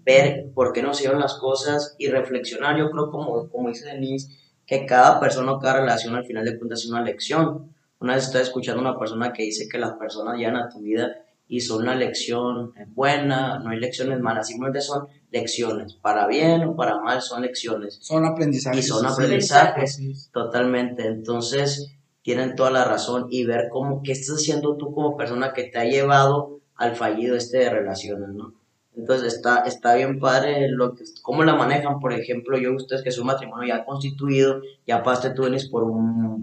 ver 0.09 0.51
por 0.55 0.73
qué 0.73 0.83
no 0.83 0.95
se 0.95 1.03
dieron 1.03 1.21
las 1.21 1.35
cosas 1.35 1.95
y 1.99 2.09
reflexionar. 2.09 2.79
Yo 2.79 2.91
creo, 2.91 3.11
como, 3.11 3.51
como 3.51 3.69
dice 3.69 3.87
Denise, 3.87 4.33
que 4.67 4.87
cada 4.87 5.21
persona 5.21 5.53
o 5.53 5.59
cada 5.59 5.81
relación 5.81 6.15
al 6.15 6.25
final 6.25 6.47
de 6.47 6.57
cuentas 6.57 6.81
es 6.81 6.91
una 6.91 7.03
lección. 7.03 7.75
Una 8.01 8.15
vez 8.15 8.25
estoy 8.25 8.41
escuchando 8.41 8.81
a 8.81 8.91
una 8.91 8.99
persona 8.99 9.35
que 9.35 9.43
dice 9.43 9.69
que 9.69 9.77
las 9.79 9.93
personas 9.93 10.39
llegan 10.39 10.57
a 10.57 10.71
tu 10.71 10.81
vida 10.81 11.15
y 11.47 11.61
son 11.61 11.83
una 11.83 11.95
lección 11.95 12.73
buena, 12.95 13.59
no 13.59 13.71
hay 13.71 13.81
lecciones 13.81 14.21
malas, 14.21 14.47
simplemente 14.47 14.81
son 14.81 15.09
lecciones, 15.31 15.95
para 15.95 16.27
bien 16.27 16.63
o 16.65 16.77
para 16.77 17.01
mal 17.01 17.21
son 17.21 17.43
lecciones. 17.43 17.99
Son 18.01 18.25
aprendizajes. 18.25 18.79
Y 18.79 18.89
son 18.89 19.05
aprendizajes, 19.05 20.31
totalmente. 20.33 21.07
Entonces, 21.07 21.93
tienen 22.23 22.55
toda 22.55 22.71
la 22.71 22.85
razón 22.85 23.27
y 23.31 23.45
ver 23.45 23.69
cómo, 23.71 24.03
qué 24.03 24.13
estás 24.13 24.37
haciendo 24.37 24.77
tú 24.77 24.95
como 24.95 25.19
persona 25.19 25.53
que 25.53 25.65
te 25.65 25.79
ha 25.79 25.85
llevado 25.85 26.61
al 26.77 26.97
fallido 26.97 27.37
este 27.37 27.59
de 27.59 27.71
relaciones, 27.71 28.29
¿no? 28.31 28.58
Entonces 28.99 29.35
está, 29.35 29.61
está 29.61 29.95
bien 29.95 30.19
padre 30.19 30.69
lo 30.69 30.97
que, 30.97 31.05
cómo 31.23 31.45
la 31.45 31.55
manejan, 31.55 32.01
por 32.01 32.13
ejemplo, 32.13 32.59
yo 32.59 32.75
ustedes 32.75 33.03
que 33.03 33.11
es 33.11 33.19
un 33.19 33.29
matrimonio 33.29 33.69
ya 33.69 33.85
constituido, 33.85 34.61
ya 34.89 35.05
pasaste 35.05 35.31
tú 35.37 35.45
por 35.71 35.85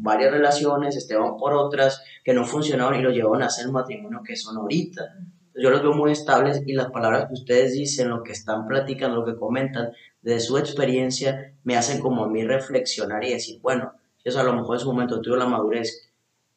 varias 0.01 0.31
relaciones, 0.31 0.95
Esteban 0.95 1.35
por 1.35 1.53
otras 1.53 2.01
que 2.23 2.33
no 2.33 2.45
funcionaron 2.45 2.97
y 2.97 3.03
lo 3.03 3.11
llevaron 3.11 3.43
a 3.43 3.49
ser 3.49 3.65
el 3.65 3.73
matrimonio 3.73 4.21
que 4.25 4.37
son 4.37 4.55
ahorita. 4.55 5.17
Yo 5.53 5.69
los 5.69 5.81
veo 5.81 5.93
muy 5.93 6.13
estables 6.13 6.63
y 6.65 6.71
las 6.71 6.91
palabras 6.91 7.27
que 7.27 7.33
ustedes 7.33 7.73
dicen, 7.73 8.07
lo 8.07 8.23
que 8.23 8.31
están 8.31 8.67
platicando, 8.67 9.17
lo 9.17 9.25
que 9.25 9.37
comentan 9.37 9.89
de 10.21 10.39
su 10.39 10.57
experiencia, 10.57 11.53
me 11.65 11.75
hacen 11.75 11.99
como 11.99 12.23
a 12.23 12.29
mí 12.29 12.41
reflexionar 12.45 13.21
y 13.25 13.33
decir, 13.33 13.59
bueno, 13.61 13.91
eso 14.23 14.39
a 14.39 14.43
lo 14.43 14.53
mejor 14.53 14.77
en 14.77 14.79
su 14.79 14.93
momento 14.93 15.19
tuve 15.19 15.37
la 15.37 15.45
madurez, 15.45 16.09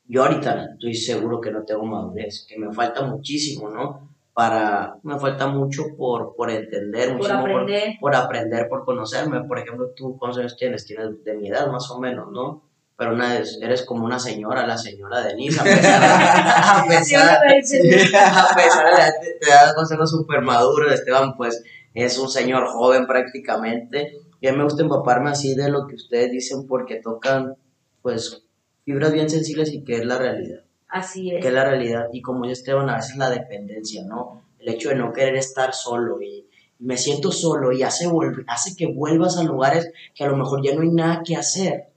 yo 0.06 0.22
ahorita 0.22 0.74
estoy 0.74 0.94
seguro 0.94 1.40
que 1.40 1.50
no 1.50 1.64
tengo 1.64 1.84
madurez, 1.84 2.46
que 2.48 2.56
me 2.56 2.72
falta 2.72 3.02
muchísimo, 3.02 3.68
¿no? 3.68 4.07
Para, 4.38 5.00
me 5.02 5.18
falta 5.18 5.48
mucho 5.48 5.96
por, 5.96 6.36
por 6.36 6.48
entender, 6.48 7.18
por 7.18 7.32
aprender. 7.32 7.94
Por, 8.00 8.14
aprender, 8.14 8.68
por 8.68 8.84
conocerme. 8.84 9.42
Por 9.42 9.58
ejemplo, 9.58 9.90
tú, 9.96 10.16
¿cuántos 10.16 10.38
años 10.38 10.56
tienes? 10.56 10.86
Tienes 10.86 11.24
de 11.24 11.34
mi 11.34 11.48
edad 11.48 11.66
más 11.72 11.90
o 11.90 11.98
menos, 11.98 12.30
¿no? 12.30 12.62
Pero 12.96 13.14
una 13.14 13.34
vez, 13.34 13.58
eres 13.60 13.82
como 13.82 14.04
una 14.04 14.20
señora, 14.20 14.64
la 14.64 14.78
señora 14.78 15.22
Denise, 15.22 15.58
a 15.60 15.64
pesar, 15.64 16.04
a 16.04 16.84
pesar, 16.86 17.40
a 17.44 18.54
pesar 18.54 18.86
de 18.94 19.38
te, 19.40 19.50
das 19.50 19.74
consejos 19.74 20.08
súper 20.08 20.40
maduros, 20.42 20.92
Esteban, 20.92 21.36
pues 21.36 21.64
es 21.92 22.16
un 22.16 22.28
señor 22.28 22.68
joven 22.68 23.08
prácticamente. 23.08 24.20
Y 24.40 24.46
a 24.46 24.52
mí 24.52 24.58
me 24.58 24.62
gusta 24.62 24.84
empaparme 24.84 25.30
así 25.30 25.56
de 25.56 25.68
lo 25.68 25.88
que 25.88 25.96
ustedes 25.96 26.30
dicen 26.30 26.64
porque 26.68 27.00
tocan, 27.02 27.56
pues, 28.02 28.44
fibras 28.84 29.12
bien 29.12 29.28
sensibles 29.28 29.72
y 29.72 29.82
que 29.82 29.96
es 29.96 30.04
la 30.04 30.16
realidad. 30.16 30.60
Así 30.88 31.30
es. 31.30 31.42
Que 31.42 31.48
es 31.48 31.54
la 31.54 31.64
realidad. 31.64 32.06
Y 32.12 32.22
como 32.22 32.46
yo 32.46 32.52
Esteban, 32.52 32.88
a 32.88 32.96
veces 32.96 33.16
la 33.16 33.30
dependencia, 33.30 34.04
¿no? 34.04 34.42
El 34.58 34.70
hecho 34.70 34.88
de 34.88 34.96
no 34.96 35.12
querer 35.12 35.36
estar 35.36 35.74
solo 35.74 36.20
y, 36.20 36.46
me 36.80 36.96
siento 36.96 37.32
solo 37.32 37.72
y 37.72 37.82
hace, 37.82 38.08
hace 38.46 38.76
que 38.76 38.86
vuelvas 38.86 39.36
a 39.36 39.42
lugares 39.42 39.90
que 40.14 40.24
a 40.24 40.28
lo 40.28 40.36
mejor 40.36 40.62
ya 40.62 40.74
no 40.74 40.82
hay 40.82 40.90
nada 40.90 41.22
que 41.24 41.36
hacer. 41.36 41.88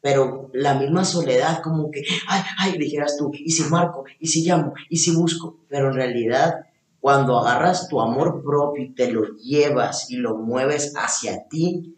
Pero 0.00 0.50
la 0.52 0.74
misma 0.74 1.04
soledad, 1.04 1.62
como 1.62 1.90
que, 1.90 2.02
ay, 2.28 2.42
ay, 2.58 2.78
dijeras 2.78 3.16
tú, 3.18 3.30
y 3.34 3.50
si 3.50 3.64
marco, 3.70 4.04
y 4.18 4.26
si 4.26 4.44
llamo, 4.44 4.74
y 4.88 4.96
si 4.96 5.14
busco. 5.14 5.58
Pero 5.68 5.88
en 5.88 5.94
realidad, 5.94 6.66
cuando 7.00 7.38
agarras 7.38 7.88
tu 7.88 8.00
amor 8.00 8.42
propio 8.42 8.84
y 8.84 8.94
te 8.94 9.10
lo 9.10 9.36
llevas 9.36 10.10
y 10.10 10.16
lo 10.16 10.36
mueves 10.36 10.94
hacia 10.96 11.46
ti, 11.48 11.96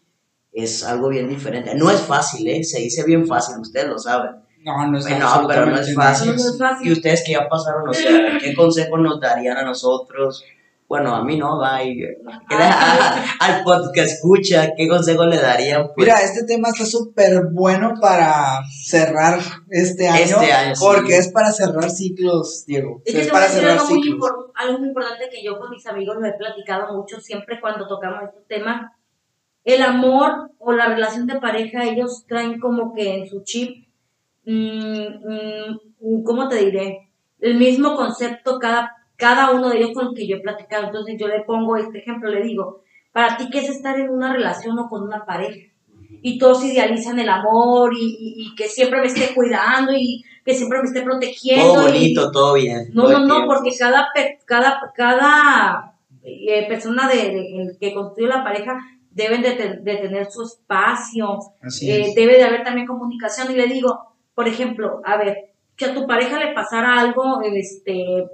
es 0.53 0.85
algo 0.85 1.09
bien 1.09 1.29
diferente. 1.29 1.75
No 1.75 1.91
es 1.91 2.01
fácil, 2.01 2.49
¿eh? 2.49 2.65
Se 2.65 2.81
dice 2.81 3.05
bien 3.05 3.27
fácil, 3.27 3.59
ustedes 3.61 3.89
lo 3.89 3.99
saben 3.99 4.46
no, 4.67 4.87
no 4.89 4.99
es 4.99 5.07
pero 5.47 5.67
no 5.67 5.79
es 5.79 5.95
fácil. 5.95 6.35
Y 6.83 6.93
ustedes 6.93 7.23
que 7.25 7.33
ya 7.33 7.49
pasaron, 7.49 7.89
o 7.89 7.95
sea, 7.95 8.37
¿qué 8.41 8.53
consejo 8.55 8.99
nos 8.99 9.21
darían 9.21 9.57
a 9.57 9.63
nosotros? 9.63 10.45
Bueno, 10.89 11.15
a 11.15 11.25
mí 11.25 11.37
no, 11.37 11.59
va, 11.59 11.79
al 13.41 13.65
podcast 13.65 14.13
escucha, 14.13 14.73
¿qué 14.77 14.89
consejo 14.89 15.25
le 15.25 15.37
darían? 15.37 15.89
Pues, 15.95 16.07
Mira, 16.07 16.21
este 16.21 16.45
tema 16.45 16.69
está 16.69 16.85
súper 16.85 17.47
bueno 17.53 17.95
para 18.01 18.61
cerrar 18.85 19.41
este 19.69 20.09
año, 20.09 20.21
este 20.21 20.53
año 20.53 20.75
porque 20.79 21.17
es 21.17 21.29
para 21.33 21.51
cerrar 21.53 21.91
ciclos, 21.91 22.65
Diego. 22.67 23.03
Es, 23.05 23.29
para 23.29 23.49
cerrar 23.49 23.79
algo 23.79 23.87
ciclos. 23.87 24.19
Muy 24.19 24.53
algo 24.55 24.79
muy 24.79 24.89
importante 24.89 25.29
que 25.29 25.43
yo 25.45 25.59
con 25.59 25.71
mis 25.71 25.87
amigos 25.87 26.17
lo 26.21 26.27
he 26.27 26.33
platicado 26.33 26.93
mucho 26.93 27.21
siempre 27.21 27.61
cuando 27.61 27.89
tocamos 27.89 28.23
este 28.25 28.41
tema. 28.49 28.97
El 29.65 29.83
amor 29.83 30.53
o 30.59 30.73
la 30.73 30.87
relación 30.87 31.27
de 31.27 31.41
pareja, 31.41 31.85
ellos 31.85 32.25
traen 32.29 32.61
como 32.61 32.95
que 32.95 33.17
en 33.17 33.29
su 33.29 33.43
chip 33.43 33.86
¿cómo 36.25 36.49
te 36.49 36.65
diré? 36.65 37.11
El 37.41 37.57
mismo 37.57 37.97
concepto 37.97 38.59
cada, 38.59 38.97
cada 39.17 39.51
uno 39.51 39.69
de 39.69 39.79
ellos 39.79 39.91
con 39.93 40.09
el 40.09 40.15
que 40.15 40.27
yo 40.27 40.37
he 40.37 40.41
platicado. 40.41 40.87
Entonces 40.87 41.17
yo 41.19 41.29
le 41.29 41.43
pongo 41.43 41.77
este 41.77 41.99
ejemplo, 41.99 42.31
le 42.31 42.43
digo, 42.43 42.83
para 43.13 43.37
ti, 43.37 43.49
¿qué 43.51 43.59
es 43.59 43.71
estar 43.71 43.99
en 43.99 44.11
una 44.11 44.33
relación 44.33 44.79
o 44.79 44.89
con 44.89 45.03
una 45.03 45.25
pareja? 45.25 45.73
Y 46.23 46.39
todos 46.39 46.65
idealizan 46.65 47.19
el 47.19 47.29
amor 47.29 47.93
y, 47.99 48.55
que 48.57 48.69
siempre 48.69 49.01
me 49.01 49.07
esté 49.07 49.35
cuidando 49.35 49.93
y 49.93 50.25
que 50.45 50.55
siempre 50.55 50.79
me 50.79 50.85
esté 50.85 51.03
protegiendo. 51.03 51.75
Todo 51.75 51.83
bonito, 51.87 52.31
todo 52.31 52.55
bien. 52.55 52.91
No, 52.93 53.09
no, 53.09 53.27
no, 53.27 53.47
porque 53.47 53.71
cada, 53.77 54.09
cada, 54.45 54.93
cada 54.95 55.95
eh, 56.23 56.67
persona 56.69 57.09
de, 57.09 57.77
que 57.81 57.95
construye 57.95 58.29
la 58.29 58.45
pareja 58.45 58.79
deben 59.11 59.41
de, 59.41 59.53
tener 59.53 60.31
su 60.31 60.43
espacio, 60.43 61.39
eh, 61.83 62.13
debe 62.15 62.37
de 62.37 62.45
haber 62.45 62.65
también 62.65 62.87
comunicación. 62.87 63.51
Y 63.51 63.55
le 63.55 63.67
digo, 63.67 64.16
por 64.37 64.47
ejemplo, 64.47 65.01
a 65.03 65.17
ver, 65.17 65.55
que 65.77 65.87
a 65.87 65.95
tu 65.95 66.07
pareja 66.07 66.39
le 66.39 66.53
pasara 66.53 67.01
algo, 67.01 67.41
este, 67.43 68.29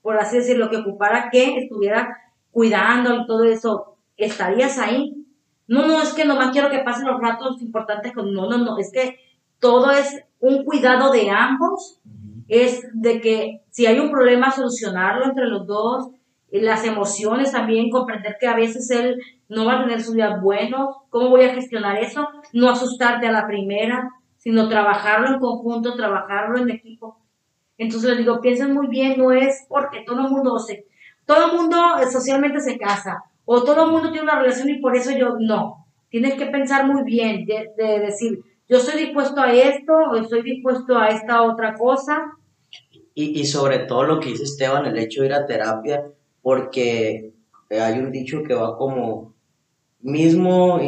por 0.00 0.16
así 0.16 0.36
decirlo, 0.36 0.70
que 0.70 0.76
ocupara 0.76 1.30
que 1.30 1.58
estuviera 1.58 2.16
cuidando 2.52 3.12
y 3.12 3.26
todo 3.26 3.42
eso, 3.42 3.96
¿estarías 4.16 4.78
ahí? 4.78 5.26
No, 5.66 5.84
no, 5.84 6.00
es 6.00 6.14
que 6.14 6.24
nomás 6.24 6.52
quiero 6.52 6.70
que 6.70 6.78
pasen 6.78 7.08
los 7.08 7.20
ratos 7.20 7.60
importantes 7.60 8.12
con, 8.14 8.32
no, 8.32 8.48
no, 8.48 8.58
no, 8.58 8.78
es 8.78 8.92
que 8.92 9.18
todo 9.58 9.90
es 9.90 10.24
un 10.38 10.64
cuidado 10.64 11.10
de 11.10 11.28
ambos, 11.28 11.98
es 12.46 12.86
de 12.92 13.20
que 13.20 13.62
si 13.70 13.86
hay 13.86 13.98
un 13.98 14.12
problema, 14.12 14.52
solucionarlo 14.52 15.24
entre 15.24 15.46
los 15.46 15.66
dos, 15.66 16.10
las 16.52 16.84
emociones 16.84 17.50
también, 17.50 17.90
comprender 17.90 18.36
que 18.40 18.46
a 18.46 18.54
veces 18.54 18.88
él 18.92 19.20
no 19.48 19.66
va 19.66 19.80
a 19.80 19.82
tener 19.82 20.00
sus 20.00 20.14
días 20.14 20.40
buenos, 20.40 20.98
¿cómo 21.10 21.30
voy 21.30 21.42
a 21.42 21.54
gestionar 21.54 21.98
eso? 21.98 22.28
No 22.52 22.70
asustarte 22.70 23.26
a 23.26 23.32
la 23.32 23.48
primera, 23.48 24.08
sino 24.38 24.68
trabajarlo 24.68 25.28
en 25.28 25.40
conjunto, 25.40 25.94
trabajarlo 25.94 26.58
en 26.58 26.70
equipo. 26.70 27.18
Entonces 27.76 28.10
les 28.10 28.18
digo, 28.18 28.40
piensen 28.40 28.72
muy 28.72 28.86
bien, 28.88 29.18
no 29.18 29.32
es 29.32 29.66
porque 29.68 30.00
todo 30.06 30.26
el 30.26 30.32
mundo 30.32 30.58
se, 30.58 30.86
todo 31.26 31.46
el 31.46 31.56
mundo 31.56 31.76
socialmente 32.10 32.60
se 32.60 32.78
casa, 32.78 33.22
o 33.44 33.62
todo 33.62 33.84
el 33.84 33.90
mundo 33.90 34.10
tiene 34.10 34.24
una 34.24 34.40
relación 34.40 34.68
y 34.70 34.80
por 34.80 34.96
eso 34.96 35.10
yo 35.10 35.36
no. 35.38 35.86
Tienes 36.08 36.34
que 36.34 36.46
pensar 36.46 36.86
muy 36.86 37.04
bien, 37.04 37.44
de, 37.44 38.00
decir, 38.00 38.40
yo 38.68 38.78
estoy 38.78 39.04
dispuesto 39.04 39.40
a 39.40 39.52
esto, 39.52 39.92
o 39.92 40.16
estoy 40.16 40.42
dispuesto 40.42 40.96
a 40.96 41.08
esta 41.08 41.42
otra 41.42 41.74
cosa. 41.74 42.32
Y, 43.14 43.40
y 43.40 43.44
sobre 43.44 43.80
todo 43.80 44.04
lo 44.04 44.20
que 44.20 44.30
dice 44.30 44.44
Esteban, 44.44 44.86
el 44.86 44.98
hecho 44.98 45.20
de 45.20 45.28
ir 45.28 45.34
a 45.34 45.46
terapia, 45.46 46.04
porque 46.42 47.32
hay 47.70 47.98
un 47.98 48.10
dicho 48.10 48.42
que 48.42 48.54
va 48.54 48.76
como 48.76 49.34
mismo 50.00 50.78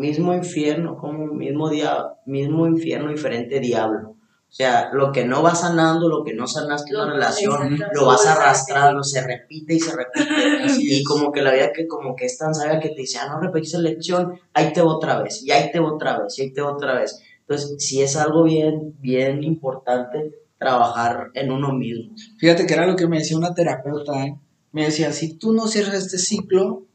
mismo 0.00 0.32
infierno, 0.32 0.96
como 0.96 1.26
mismo, 1.26 1.68
día, 1.68 2.06
mismo 2.24 2.66
infierno, 2.66 3.10
diferente 3.10 3.60
diablo. 3.60 4.16
O 4.48 4.52
sea, 4.52 4.90
lo 4.92 5.12
que 5.12 5.26
no 5.26 5.42
va 5.42 5.54
sanando, 5.54 6.08
lo 6.08 6.24
que 6.24 6.32
no 6.32 6.46
sanaste 6.46 6.90
en 6.90 6.96
una 6.96 7.12
relación, 7.12 7.78
lo 7.92 8.06
vas 8.06 8.26
arrastrando, 8.26 9.04
se 9.04 9.24
repite 9.24 9.74
y 9.74 9.78
se 9.78 9.94
repite. 9.94 10.26
y 10.80 11.04
como 11.04 11.30
que 11.30 11.42
la 11.42 11.52
vida 11.52 11.72
que 11.72 11.86
como 11.86 12.16
que 12.16 12.24
es 12.24 12.38
tan 12.38 12.54
sabia 12.54 12.80
que 12.80 12.88
te 12.88 13.02
dice, 13.02 13.18
ah, 13.18 13.28
no 13.28 13.40
repetes 13.40 13.74
la 13.74 13.90
lección, 13.90 14.40
ahí 14.54 14.72
te 14.72 14.80
va 14.80 14.96
otra 14.96 15.22
vez, 15.22 15.44
y 15.44 15.52
ahí 15.52 15.70
te 15.70 15.78
va 15.78 15.92
otra 15.92 16.18
vez, 16.18 16.36
y 16.38 16.42
ahí 16.42 16.52
te 16.52 16.62
va 16.62 16.72
otra 16.72 16.98
vez. 16.98 17.22
Entonces, 17.40 17.76
sí 17.78 18.00
es 18.00 18.16
algo 18.16 18.42
bien, 18.42 18.96
bien 19.00 19.44
importante 19.44 20.32
trabajar 20.58 21.28
en 21.34 21.52
uno 21.52 21.72
mismo. 21.74 22.14
Fíjate 22.38 22.66
que 22.66 22.74
era 22.74 22.86
lo 22.86 22.96
que 22.96 23.06
me 23.06 23.18
decía 23.18 23.36
una 23.36 23.54
terapeuta, 23.54 24.24
¿eh? 24.24 24.36
Me 24.72 24.86
decía, 24.86 25.12
si 25.12 25.36
tú 25.36 25.52
no 25.52 25.68
cierras 25.68 25.94
este 25.94 26.18
ciclo, 26.18 26.86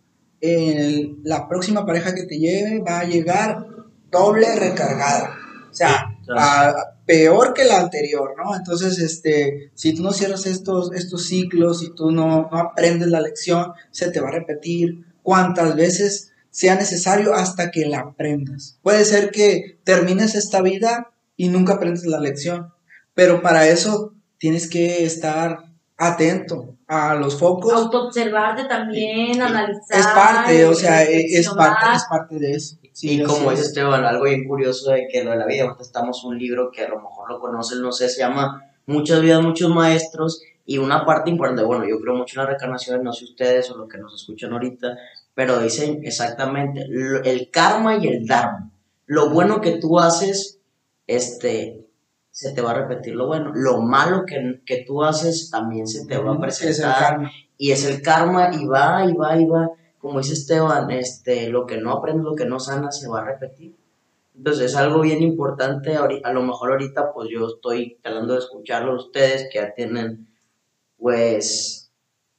la 0.41 1.47
próxima 1.47 1.85
pareja 1.85 2.13
que 2.13 2.23
te 2.23 2.37
lleve 2.37 2.79
va 2.79 2.99
a 2.99 3.05
llegar 3.05 3.65
doble 4.11 4.55
recargada. 4.55 5.37
O 5.71 5.73
sea, 5.73 6.15
peor 7.05 7.53
que 7.53 7.65
la 7.65 7.79
anterior, 7.79 8.33
¿no? 8.37 8.55
Entonces, 8.55 8.99
este, 8.99 9.71
si 9.75 9.93
tú 9.93 10.03
no 10.03 10.11
cierras 10.11 10.45
estos, 10.45 10.93
estos 10.93 11.27
ciclos, 11.27 11.79
si 11.79 11.93
tú 11.93 12.11
no, 12.11 12.49
no 12.51 12.57
aprendes 12.57 13.09
la 13.09 13.21
lección, 13.21 13.73
se 13.91 14.11
te 14.11 14.19
va 14.19 14.29
a 14.29 14.33
repetir 14.33 15.05
cuantas 15.21 15.75
veces 15.75 16.31
sea 16.49 16.75
necesario 16.75 17.33
hasta 17.33 17.69
que 17.71 17.85
la 17.85 17.99
aprendas. 17.99 18.79
Puede 18.81 19.03
ser 19.03 19.31
que 19.31 19.79
termines 19.83 20.35
esta 20.35 20.61
vida 20.61 21.11
y 21.35 21.49
nunca 21.49 21.73
aprendes 21.73 22.05
la 22.05 22.19
lección, 22.19 22.69
pero 23.13 23.41
para 23.41 23.67
eso 23.67 24.13
tienes 24.37 24.69
que 24.69 25.03
estar 25.03 25.74
atento 25.97 26.75
a 26.87 27.15
los 27.15 27.39
focos. 27.39 27.73
Autoobservarte 27.73 28.65
también, 28.65 29.41
analizar. 29.41 29.99
Es 29.99 30.07
parte, 30.07 30.65
o 30.65 30.73
sea, 30.73 31.03
es 31.03 31.49
parte, 31.49 31.85
es 31.95 32.05
parte 32.09 32.39
de 32.39 32.51
eso. 32.51 32.77
y 33.01 33.23
como 33.23 33.51
dice 33.51 33.63
Esteban, 33.63 34.03
algo 34.03 34.25
bien 34.25 34.47
curioso 34.47 34.91
de 34.91 35.07
que 35.11 35.23
lo 35.23 35.31
de 35.31 35.37
la 35.37 35.45
vida, 35.45 35.63
ahorita 35.63 35.83
estamos 35.83 36.23
un 36.23 36.37
libro 36.37 36.71
que 36.71 36.85
a 36.85 36.89
lo 36.89 37.01
mejor 37.01 37.29
lo 37.29 37.39
conocen, 37.39 37.81
no 37.81 37.91
sé, 37.91 38.09
se 38.09 38.19
llama 38.19 38.61
Muchas 38.87 39.21
vidas, 39.21 39.41
muchos 39.41 39.73
maestros, 39.73 40.43
y 40.65 40.77
una 40.77 41.05
parte 41.05 41.29
importante, 41.29 41.63
bueno, 41.63 41.85
yo 41.87 41.99
creo 41.99 42.15
mucho 42.15 42.39
en 42.39 42.43
las 42.43 42.49
reencarnaciones, 42.49 43.03
no 43.03 43.13
sé 43.13 43.25
ustedes 43.25 43.69
o 43.71 43.77
los 43.77 43.87
que 43.87 43.97
nos 43.97 44.13
escuchan 44.13 44.53
ahorita, 44.53 44.97
pero 45.33 45.59
dicen 45.59 46.01
exactamente 46.03 46.81
el 46.81 47.49
karma 47.51 47.97
y 47.97 48.07
el 48.07 48.25
dharma. 48.25 48.71
lo 49.05 49.29
bueno 49.29 49.61
que 49.61 49.77
tú 49.77 49.99
haces, 49.99 50.59
este, 51.05 51.84
se 52.35 52.51
te 52.51 52.61
va 52.61 52.71
a 52.71 52.73
repetir 52.73 53.15
lo 53.15 53.27
bueno. 53.27 53.51
Lo 53.53 53.79
malo 53.81 54.25
que, 54.25 54.61
que 54.65 54.83
tú 54.85 55.03
haces 55.05 55.49
también 55.49 55.87
se 55.87 56.05
te 56.05 56.17
va 56.17 56.33
a 56.33 56.51
Sí, 56.51 56.67
es 56.67 56.79
el 56.79 56.85
presentar. 56.85 56.99
karma. 56.99 57.31
y 57.57 57.71
es 57.71 57.85
el 57.85 58.01
karma 58.01 58.49
y 58.53 58.65
va 58.65 59.05
y 59.05 59.13
va 59.13 59.37
y 59.37 59.45
va. 59.45 59.69
Como 59.99 60.19
dice 60.19 60.33
Esteban, 60.33 60.91
este, 60.91 61.47
lo 61.49 61.65
que 61.65 61.77
no 61.77 61.93
aprendes, 61.93 62.25
lo 62.25 62.35
que 62.35 62.45
no 62.45 62.59
sanas, 62.59 62.99
se 62.99 63.07
va 63.07 63.21
a 63.21 63.25
repetir. 63.25 63.73
Entonces 64.35 64.65
es 64.71 64.75
algo 64.75 64.99
bien 64.99 65.23
importante. 65.23 65.95
A 65.95 66.33
lo 66.33 66.43
mejor 66.43 66.71
ahorita, 66.71 67.13
pues 67.13 67.29
yo 67.31 67.47
estoy 67.47 67.97
tratando 68.03 68.33
de 68.33 68.39
escucharlo 68.39 68.91
a 68.91 68.95
ustedes 68.97 69.47
que 69.49 69.59
ya 69.59 69.73
tienen, 69.73 70.27
pues, 70.97 71.89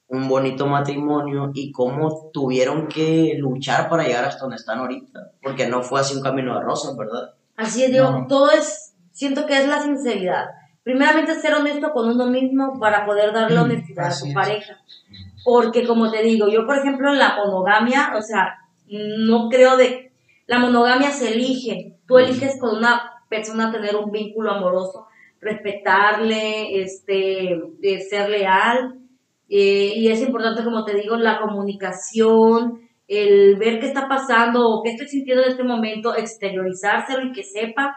un 0.09 0.27
bonito 0.29 0.67
matrimonio 0.67 1.51
y 1.53 1.71
cómo 1.71 2.29
tuvieron 2.31 2.87
que 2.87 3.33
luchar 3.39 3.89
para 3.89 4.03
llegar 4.03 4.25
hasta 4.25 4.41
donde 4.41 4.55
están 4.57 4.79
ahorita. 4.79 5.31
Porque 5.41 5.67
no 5.67 5.81
fue 5.81 5.99
así 5.99 6.15
un 6.15 6.21
camino 6.21 6.53
de 6.55 6.61
rosas, 6.63 6.95
¿verdad? 6.95 7.33
Así 7.57 7.83
es, 7.83 7.91
digo, 7.91 8.11
No. 8.11 8.27
todo 8.27 8.51
es, 8.51 8.86
siento 9.17 9.45
que 9.45 9.57
es 9.57 9.67
la 9.67 9.81
sinceridad. 9.81 10.45
Primeramente 10.83 11.35
ser 11.35 11.53
honesto 11.55 11.91
con 11.91 12.09
uno 12.09 12.27
mismo 12.27 12.79
para 12.79 13.05
poder 13.05 13.33
darle 13.33 13.59
Mm, 13.59 13.63
honestidad 13.63 14.07
a 14.07 14.09
así 14.09 14.29
es. 14.29 14.33
pareja. 14.33 14.77
Porque 15.43 15.85
como 15.87 16.11
te 16.11 16.21
digo, 16.23 16.47
yo 16.49 16.65
por 16.65 16.77
ejemplo 16.77 17.11
en 17.11 17.19
la 17.19 17.35
monogamia, 17.37 18.13
o 18.17 18.21
sea, 18.21 18.57
no 18.87 19.49
creo 19.49 19.77
de... 19.77 20.11
La 20.47 20.59
monogamia 20.59 21.11
se 21.11 21.33
elige. 21.33 21.95
Tú 22.07 22.17
eliges 22.19 22.57
con 22.59 22.77
una 22.77 23.11
persona 23.29 23.71
tener 23.71 23.95
un 23.97 24.11
vínculo 24.11 24.51
amoroso, 24.51 25.07
respetarle, 25.41 26.81
este, 26.81 27.59
de 27.79 28.01
ser 28.01 28.29
leal. 28.29 28.95
eh, 29.49 29.93
y 29.95 30.09
es 30.09 30.21
importante, 30.21 30.63
como 30.63 30.83
te 30.85 30.95
digo, 30.95 31.15
la 31.17 31.39
comunicación, 31.39 32.81
el 33.07 33.55
ver 33.57 33.79
qué 33.79 33.87
está 33.87 34.07
pasando 34.09 34.69
o 34.69 34.83
qué 34.83 34.91
estoy 34.91 35.07
sintiendo 35.07 35.43
en 35.43 35.49
este 35.51 35.63
momento, 35.63 36.15
exteriorizárselo 36.15 37.23
y 37.27 37.31
que 37.33 37.43
sepa, 37.43 37.95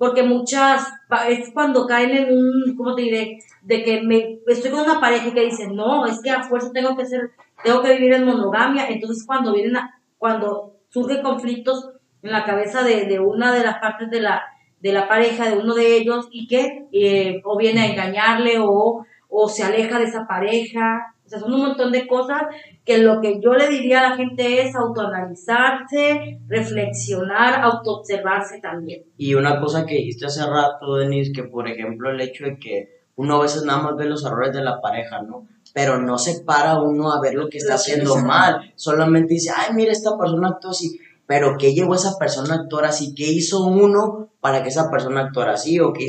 porque 0.00 0.22
muchas, 0.22 0.88
es 1.28 1.50
cuando 1.52 1.86
caen 1.86 2.10
en 2.12 2.32
un, 2.38 2.74
¿cómo 2.74 2.94
te 2.94 3.02
diré? 3.02 3.38
De 3.60 3.84
que 3.84 4.00
me, 4.00 4.38
estoy 4.46 4.70
con 4.70 4.80
una 4.80 4.98
pareja 4.98 5.28
y 5.28 5.32
que 5.34 5.44
dicen, 5.44 5.76
no, 5.76 6.06
es 6.06 6.22
que 6.22 6.30
a 6.30 6.42
fuerza 6.42 6.70
tengo 6.72 6.96
que 6.96 7.04
ser, 7.04 7.32
tengo 7.62 7.82
que 7.82 7.92
vivir 7.96 8.14
en 8.14 8.24
monogamia, 8.24 8.88
entonces 8.88 9.26
cuando 9.26 9.52
vienen, 9.52 9.76
a- 9.76 10.00
cuando 10.16 10.76
surgen 10.88 11.22
conflictos 11.22 11.90
en 12.22 12.32
la 12.32 12.44
cabeza 12.46 12.82
de, 12.82 13.04
de 13.04 13.20
una 13.20 13.52
de 13.52 13.62
las 13.62 13.78
partes 13.78 14.08
de 14.10 14.20
la, 14.22 14.42
de 14.80 14.92
la 14.92 15.06
pareja, 15.06 15.50
de 15.50 15.58
uno 15.58 15.74
de 15.74 15.96
ellos, 15.98 16.28
y 16.32 16.48
que 16.48 16.86
o 17.44 17.58
viene 17.58 17.82
a 17.82 17.86
engañarle 17.92 18.58
o, 18.58 19.04
o 19.28 19.48
se 19.50 19.64
aleja 19.64 19.98
de 19.98 20.04
esa 20.06 20.26
pareja, 20.26 21.14
o 21.30 21.38
sea, 21.38 21.38
son 21.38 21.54
un 21.54 21.60
montón 21.60 21.92
de 21.92 22.08
cosas 22.08 22.42
que 22.84 22.98
lo 22.98 23.20
que 23.20 23.40
yo 23.40 23.52
le 23.54 23.68
diría 23.68 24.00
a 24.00 24.10
la 24.10 24.16
gente 24.16 24.66
es 24.66 24.74
autoanalizarse, 24.74 26.40
reflexionar, 26.48 27.62
autoobservarse 27.62 28.60
también. 28.60 29.04
Y 29.16 29.34
una 29.34 29.60
cosa 29.60 29.86
que 29.86 29.94
dijiste 29.94 30.26
hace 30.26 30.44
rato, 30.44 30.96
Denis, 30.96 31.30
que 31.32 31.44
por 31.44 31.68
ejemplo 31.68 32.10
el 32.10 32.20
hecho 32.20 32.46
de 32.46 32.58
que 32.58 33.04
uno 33.14 33.36
a 33.36 33.42
veces 33.42 33.62
nada 33.62 33.80
más 33.80 33.96
ve 33.96 34.06
los 34.06 34.24
errores 34.24 34.52
de 34.52 34.64
la 34.64 34.80
pareja, 34.80 35.22
¿no? 35.22 35.46
Pero 35.72 36.00
no 36.00 36.18
se 36.18 36.40
para 36.40 36.80
uno 36.82 37.12
a 37.12 37.20
ver 37.20 37.34
lo 37.34 37.48
que 37.48 37.58
está 37.58 37.74
Lo 37.74 37.76
haciendo 37.76 38.16
está 38.16 38.26
mal. 38.26 38.72
Solamente 38.74 39.34
dice, 39.34 39.52
ay, 39.56 39.72
mira, 39.72 39.92
esta 39.92 40.18
persona 40.18 40.48
actuó 40.48 40.72
así. 40.72 40.98
Pero 41.30 41.56
¿qué 41.56 41.72
llevó 41.72 41.92
a 41.92 41.96
esa 41.96 42.18
persona 42.18 42.54
a 42.54 42.58
actuar 42.62 42.86
así? 42.86 43.14
¿Qué 43.14 43.30
hizo 43.30 43.64
uno 43.64 44.32
para 44.40 44.64
que 44.64 44.68
esa 44.68 44.90
persona 44.90 45.20
actuara 45.20 45.52
así? 45.52 45.78
¿O 45.78 45.92
qué, 45.92 46.04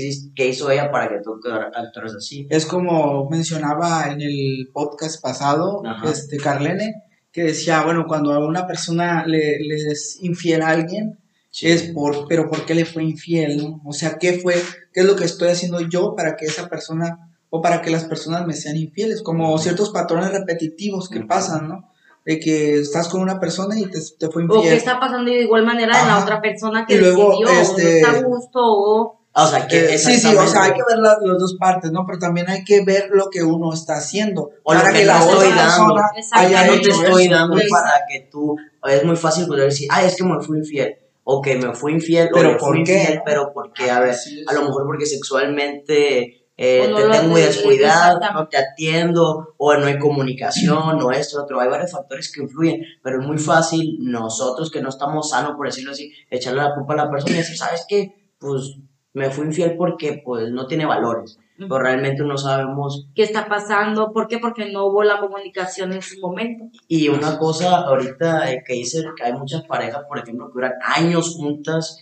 hizo 0.47 0.71
ella 0.71 0.89
para 0.89 1.10
que 1.10 1.19
tú 1.23 1.36
actuar- 1.36 1.69
actuaras 1.75 2.15
así? 2.15 2.47
Es 2.49 2.65
como 2.65 3.29
mencionaba 3.29 4.07
en 4.12 4.19
el 4.21 4.71
podcast 4.73 5.21
pasado, 5.21 5.84
Ajá. 5.86 6.10
este 6.10 6.38
Carlene, 6.38 7.03
que 7.31 7.43
decía, 7.43 7.84
bueno, 7.84 8.05
cuando 8.07 8.34
a 8.34 8.43
una 8.43 8.65
persona 8.65 9.23
le, 9.27 9.60
le 9.60 9.75
es 9.75 10.17
infiel 10.21 10.63
a 10.63 10.69
alguien, 10.69 11.19
es 11.62 11.84
por, 11.91 12.27
pero 12.27 12.49
¿por 12.49 12.65
qué 12.65 12.73
le 12.73 12.86
fue 12.86 13.03
infiel? 13.03 13.57
no? 13.57 13.79
O 13.86 13.93
sea, 13.93 14.17
¿qué 14.17 14.39
fue, 14.39 14.55
qué 14.91 15.01
es 15.01 15.05
lo 15.05 15.15
que 15.15 15.25
estoy 15.25 15.49
haciendo 15.49 15.81
yo 15.81 16.15
para 16.15 16.36
que 16.36 16.45
esa 16.45 16.67
persona 16.67 17.29
o 17.51 17.62
para 17.62 17.84
que 17.84 17.91
las 17.91 18.05
personas 18.05 18.47
me 18.47 18.53
sean 18.55 18.75
infieles? 18.75 19.21
Como 19.21 19.55
ciertos 19.60 19.91
patrones 19.91 20.31
repetitivos 20.31 21.10
que 21.10 21.21
pasan, 21.21 21.67
¿no? 21.67 21.90
De 22.25 22.39
que 22.39 22.75
estás 22.79 23.07
con 23.07 23.21
una 23.21 23.39
persona 23.39 23.77
y 23.79 23.86
te, 23.88 23.99
te 24.19 24.29
fue 24.29 24.43
O 24.43 24.47
qué 24.47 24.55
infiel. 24.57 24.73
está 24.77 24.99
pasando 24.99 25.31
de 25.31 25.41
igual 25.41 25.65
manera 25.65 25.99
en 26.01 26.07
la 26.07 26.15
Ajá. 26.17 26.23
otra 26.23 26.41
persona 26.41 26.86
que 26.86 26.93
Y 26.95 26.97
luego, 26.99 27.29
decidió, 27.31 27.47
o 27.49 27.53
no 27.53 27.60
este, 27.62 27.99
está 27.99 28.12
a 28.12 28.21
gusto, 28.21 28.60
o... 28.62 29.17
O 29.34 29.47
sea, 29.47 29.65
que 29.65 29.93
Eh, 29.93 29.97
sí, 29.97 30.17
sí, 30.19 30.36
o 30.36 30.45
sea, 30.45 30.63
hay 30.63 30.73
que 30.73 30.81
ver 30.88 30.97
la- 30.99 31.17
las 31.21 31.39
dos 31.39 31.55
partes, 31.57 31.89
¿no? 31.91 32.05
Pero 32.05 32.19
también 32.19 32.49
hay 32.49 32.63
que 32.65 32.84
ver 32.84 33.10
lo 33.13 33.29
que 33.29 33.41
uno 33.41 33.73
está 33.73 33.95
haciendo. 33.95 34.49
O 34.63 34.73
lo 34.73 34.81
que 34.81 35.05
no 35.05 35.05
la 35.05 35.19
estoy 35.19 35.47
otra 35.47 35.55
dando. 35.65 35.95
haya 36.34 36.65
no 36.67 36.73
te 36.81 36.89
estoy 36.89 37.27
dando 37.29 37.55
pues. 37.55 37.69
para 37.71 37.91
que 38.10 38.27
tú. 38.29 38.57
Es 38.89 39.03
muy 39.05 39.15
fácil 39.15 39.47
poder 39.47 39.65
decir, 39.69 39.88
ay, 39.89 40.07
es 40.07 40.17
que 40.17 40.23
me 40.25 40.39
fui 40.41 40.57
infiel. 40.60 40.97
O 41.23 41.41
que 41.41 41.55
me 41.55 41.73
fui 41.73 41.93
infiel, 41.93 42.29
Pero 42.34 42.49
o 42.49 42.51
le 42.51 42.57
¿por 42.57 42.69
fui 42.75 42.84
qué? 42.84 42.99
infiel, 42.99 43.21
pero 43.25 43.51
porque, 43.53 43.89
a 43.89 44.01
ver, 44.01 44.15
a 44.47 44.53
lo 44.53 44.63
mejor 44.63 44.86
porque 44.86 45.05
sexualmente 45.05 46.40
eh, 46.63 46.88
no 46.88 46.97
te 46.97 47.10
tengo 47.10 47.30
muy 47.30 47.41
descuidado, 47.41 48.19
no 48.36 48.47
te 48.47 48.56
atiendo, 48.56 49.56
o 49.58 49.74
no 49.74 49.88
hay 49.88 49.97
comunicación, 49.97 51.02
o 51.02 51.12
esto, 51.12 51.41
otro. 51.41 51.60
Hay 51.60 51.67
varios 51.67 51.91
factores 51.91 52.32
que 52.32 52.43
influyen, 52.43 52.84
pero 53.02 53.19
es 53.19 53.28
muy 53.28 53.39
fácil 53.39 53.97
nosotros 54.00 54.69
que 54.69 54.80
no 54.80 54.89
estamos 54.89 55.32
sanos, 55.32 55.54
por 55.56 55.65
decirlo 55.65 55.91
así, 55.91 56.13
echarle 56.30 56.62
la 56.62 56.76
culpa 56.76 56.93
a 56.93 56.97
la 56.97 57.10
persona 57.10 57.34
y 57.34 57.39
decir, 57.39 57.58
¿sabes 57.58 57.84
qué? 57.89 58.13
Pues 58.38 58.78
me 59.13 59.32
fui 59.32 59.47
infiel 59.47 59.76
porque 59.76 60.21
pues 60.24 60.52
no 60.52 60.67
tiene 60.67 60.86
valores. 60.86 61.39
Pero 61.58 61.80
realmente 61.80 62.24
no 62.24 62.38
sabemos 62.38 63.08
¿Qué 63.15 63.24
está 63.24 63.47
pasando? 63.47 64.12
¿Por 64.13 64.28
qué? 64.28 64.38
Porque 64.38 64.71
no 64.71 64.86
hubo 64.86 65.04
la 65.04 65.19
comunicación 65.19 65.93
en 65.93 66.02
su 66.04 66.19
momento. 66.19 66.65
Y 66.88 67.10
una 67.10 67.39
cosa 67.39 67.78
ahorita 67.78 68.52
eh, 68.52 68.63
que 68.65 68.74
dice 68.74 69.04
que 69.15 69.24
hay 69.24 69.34
muchas 69.34 69.63
parejas, 69.63 70.04
por 70.08 70.19
ejemplo, 70.19 70.47
que 70.47 70.54
duran 70.54 70.74
años 70.84 71.36
juntas 71.36 72.00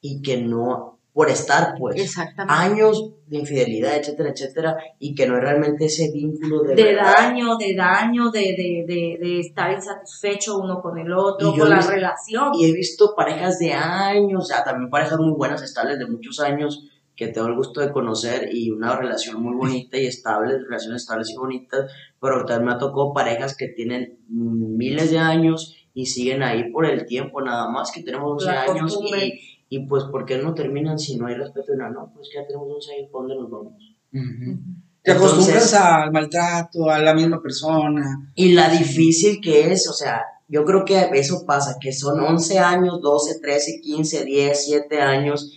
y 0.00 0.22
que 0.22 0.38
no, 0.38 0.97
por 1.18 1.28
estar 1.30 1.74
pues, 1.76 2.14
años 2.46 3.10
de 3.26 3.38
infidelidad, 3.38 3.96
etcétera, 3.96 4.30
etcétera, 4.30 4.76
y 5.00 5.16
que 5.16 5.26
no 5.26 5.34
hay 5.34 5.40
realmente 5.40 5.86
ese 5.86 6.12
vínculo 6.12 6.62
de, 6.62 6.76
de 6.76 6.82
verdad. 6.84 7.12
daño, 7.18 7.56
de 7.56 7.74
daño, 7.74 8.30
de, 8.30 8.40
de, 8.40 8.84
de, 8.86 9.18
de 9.20 9.40
estar 9.40 9.72
insatisfecho 9.72 10.58
uno 10.58 10.80
con 10.80 10.96
el 10.96 11.12
otro, 11.12 11.52
Y 11.52 11.58
con 11.58 11.68
la 11.70 11.76
visto- 11.78 11.90
relación. 11.92 12.50
Y 12.54 12.66
he 12.66 12.72
visto 12.72 13.14
parejas 13.16 13.58
de 13.58 13.72
años, 13.72 14.44
o 14.44 14.46
sea, 14.46 14.62
también 14.62 14.90
parejas 14.90 15.18
muy 15.18 15.32
buenas, 15.36 15.60
estables 15.62 15.98
de 15.98 16.06
muchos 16.06 16.38
años, 16.38 16.84
que 17.16 17.26
tengo 17.26 17.48
el 17.48 17.56
gusto 17.56 17.80
de 17.80 17.90
conocer 17.90 18.48
y 18.52 18.70
una 18.70 18.94
relación 18.96 19.42
muy 19.42 19.56
bonita 19.56 19.98
y 19.98 20.06
estable, 20.06 20.56
relaciones 20.56 21.02
estables 21.02 21.30
y 21.30 21.36
bonitas, 21.36 21.90
pero 22.20 22.44
también 22.44 22.66
me 22.66 22.72
ha 22.74 22.78
tocado 22.78 23.12
parejas 23.12 23.56
que 23.56 23.66
tienen 23.66 24.20
miles 24.28 25.10
de 25.10 25.18
años 25.18 25.74
y 25.94 26.06
siguen 26.06 26.44
ahí 26.44 26.70
por 26.70 26.86
el 26.86 27.06
tiempo, 27.06 27.40
nada 27.42 27.68
más 27.68 27.90
que 27.90 28.04
tenemos 28.04 28.30
11 28.34 28.46
La 28.46 28.62
años 28.62 29.00
y, 29.02 29.57
y 29.68 29.86
pues, 29.86 30.04
¿por 30.04 30.24
qué 30.24 30.38
no 30.38 30.54
terminan 30.54 30.98
si 30.98 31.16
no 31.16 31.26
hay 31.26 31.34
respeto? 31.34 31.74
No, 31.76 31.90
no, 31.90 32.10
pues 32.14 32.28
que 32.32 32.38
ya 32.40 32.46
tenemos 32.46 32.68
11 32.74 32.92
años, 32.94 33.10
¿para 33.12 33.22
dónde 33.22 33.36
nos 33.36 33.50
vamos? 33.50 33.74
Ujú. 34.12 34.58
Te 35.02 35.12
acostumbras 35.12 35.48
Entonces- 35.48 35.74
al 35.74 36.12
maltrato, 36.12 36.90
a 36.90 36.98
la 36.98 37.14
misma 37.14 37.40
persona. 37.42 38.32
Y 38.34 38.52
la 38.52 38.68
difícil 38.68 39.40
que 39.40 39.72
es, 39.72 39.88
o 39.88 39.92
sea, 39.92 40.22
yo 40.48 40.64
creo 40.64 40.84
que 40.84 41.10
eso 41.14 41.44
pasa, 41.46 41.76
que 41.80 41.92
son 41.92 42.20
11 42.20 42.58
años, 42.58 43.00
12, 43.02 43.38
13, 43.40 43.80
15, 43.82 44.24
10, 44.24 44.64
7 44.64 45.00
años, 45.00 45.52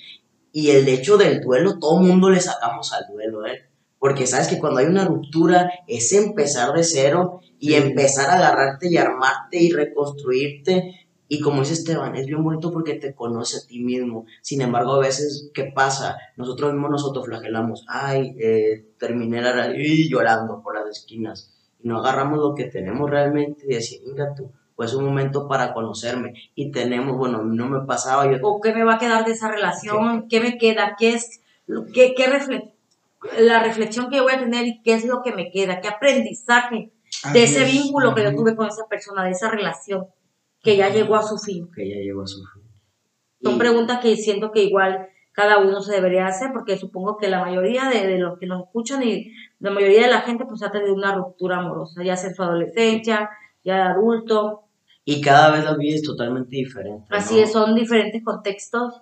y 0.52 0.69
el 0.71 0.88
hecho 0.89 1.17
del 1.17 1.41
duelo, 1.41 1.80
todo 1.80 2.02
mundo 2.02 2.30
le 2.30 2.41
sacamos 2.41 2.91
al 2.93 3.06
duelo, 3.12 3.45
¿eh? 3.45 3.69
Porque 4.00 4.26
sabes 4.28 4.47
que 4.47 4.58
cuando 4.60 4.80
hay 4.80 4.88
una 4.88 5.06
ruptura 5.06 5.71
es 5.88 6.12
empezar 6.12 6.74
de 6.74 6.84
cero 6.84 7.39
y 7.60 7.76
empezar 7.76 8.30
a 8.32 8.34
agarrarte 8.38 8.89
y 8.91 8.97
armarte 8.97 9.62
y 9.62 9.69
reconstruirte. 9.71 11.01
Y 11.34 11.39
como 11.39 11.62
dice 11.62 11.76
Esteban, 11.76 12.13
es 12.17 12.26
bien 12.26 12.44
bonito 12.44 12.74
porque 12.74 12.96
te 12.96 13.15
conoce 13.15 13.60
a 13.60 13.65
ti 13.65 13.80
mismo. 13.80 14.26
Sin 14.41 14.62
embargo, 14.62 14.96
a 14.96 15.00
veces, 15.00 15.50
¿qué 15.54 15.72
pasa? 15.74 16.17
Nosotros 16.36 16.74
mismos 16.74 16.91
nos 16.91 17.06
autoflagelamos. 17.06 17.86
Ay, 17.88 18.36
eh, 18.38 18.86
terminé 19.00 19.41
la 19.41 19.54
radio 19.54 19.80
y 19.80 20.10
llorando 20.10 20.62
por 20.62 20.76
las 20.76 20.89
esquinas. 20.89 21.54
Y 21.82 21.88
no 21.88 22.00
agarramos 22.00 22.38
lo 22.38 22.54
que 22.54 22.65
tenemos 22.65 23.10
realmente 23.10 23.63
y 23.65 23.76
decir, 23.76 24.02
mira 24.06 24.36
tú, 24.36 24.52
pues 24.76 24.94
un 24.94 25.06
momento 25.06 25.48
para 25.48 25.74
conocerme. 25.74 26.34
Y 26.54 26.70
tenemos, 26.70 27.15
bueno, 27.15 27.41
no 27.46 27.70
me 27.70 27.86
pasaba, 27.86 28.30
yo 28.30 28.38
¿O 28.46 28.60
qué 28.60 28.74
me 28.74 28.84
va 28.84 28.96
a 28.96 29.00
quedar 29.00 29.24
de 29.24 29.32
esa 29.32 29.50
relación? 29.50 30.28
¿Qué 30.28 30.41
me 30.41 30.58
queda? 30.58 30.98
¿Qué 31.00 31.13
es 31.13 31.39
qué, 31.94 32.13
qué 32.13 32.26
refle- 32.26 32.74
la 33.39 33.63
reflexión 33.63 34.10
que 34.10 34.20
voy 34.20 34.34
a 34.34 34.39
tener 34.39 34.67
y 34.67 34.82
qué 34.82 34.96
es 34.96 35.06
lo 35.06 35.22
que 35.22 35.32
me 35.32 35.50
queda? 35.50 35.80
¿Qué 35.80 35.88
aprendizaje 35.88 36.91
de 37.32 37.44
ese 37.44 37.63
es. 37.63 37.72
vínculo 37.72 38.13
que 38.15 38.24
yo 38.26 38.36
tuve 38.36 38.54
con 38.58 38.67
esa 38.67 38.86
persona, 38.89 39.24
de 39.24 39.32
esa 39.32 39.50
relación 39.50 40.08
que 40.62 40.78
ya 40.78 40.89
llegó 40.89 41.15
a 41.15 41.24
su 41.24 41.38
fin? 41.38 41.69
que 41.76 41.89
ya 41.89 41.95
llegó 41.97 42.21
a 42.24 42.28
su 42.28 42.39
fin. 42.54 42.63
Son 43.43 43.56
Y- 43.56 43.60
preguntas 43.60 44.00
que 44.00 44.15
siento 44.15 44.52
que 44.52 44.63
igual 44.63 45.08
cada 45.34 45.58
uno 45.60 45.82
se 45.82 45.93
debería 45.93 46.28
hacer 46.28 46.52
porque 46.54 46.78
supongo 46.78 47.17
que 47.17 47.30
la 47.30 47.39
mayoría 47.39 47.89
de, 47.89 48.06
de 48.06 48.17
los 48.19 48.38
que 48.38 48.45
nos 48.47 48.63
escuchan 48.65 49.02
y 49.04 49.32
la 49.60 49.71
mayoría 49.71 50.02
de 50.04 50.10
la 50.12 50.21
gente 50.21 50.45
pues 50.45 50.62
ha 50.63 50.71
tenido 50.71 50.93
una 50.93 51.15
ruptura 51.15 51.58
amorosa, 51.60 52.04
ya 52.04 52.15
sea 52.17 52.30
en 52.30 52.36
su 52.36 52.43
adolescencia, 52.43 53.30
ya 53.63 53.76
de 53.76 53.82
adulto. 53.82 54.63
Y 55.06 55.21
cada 55.21 55.52
vez 55.52 55.63
la 55.63 55.76
vida 55.76 55.95
es 55.95 56.04
totalmente 56.04 56.56
diferente. 56.58 57.06
¿no? 57.10 57.15
Así 57.17 57.39
es, 57.39 57.52
son 57.52 57.74
diferentes 57.76 58.21
contextos, 58.24 59.02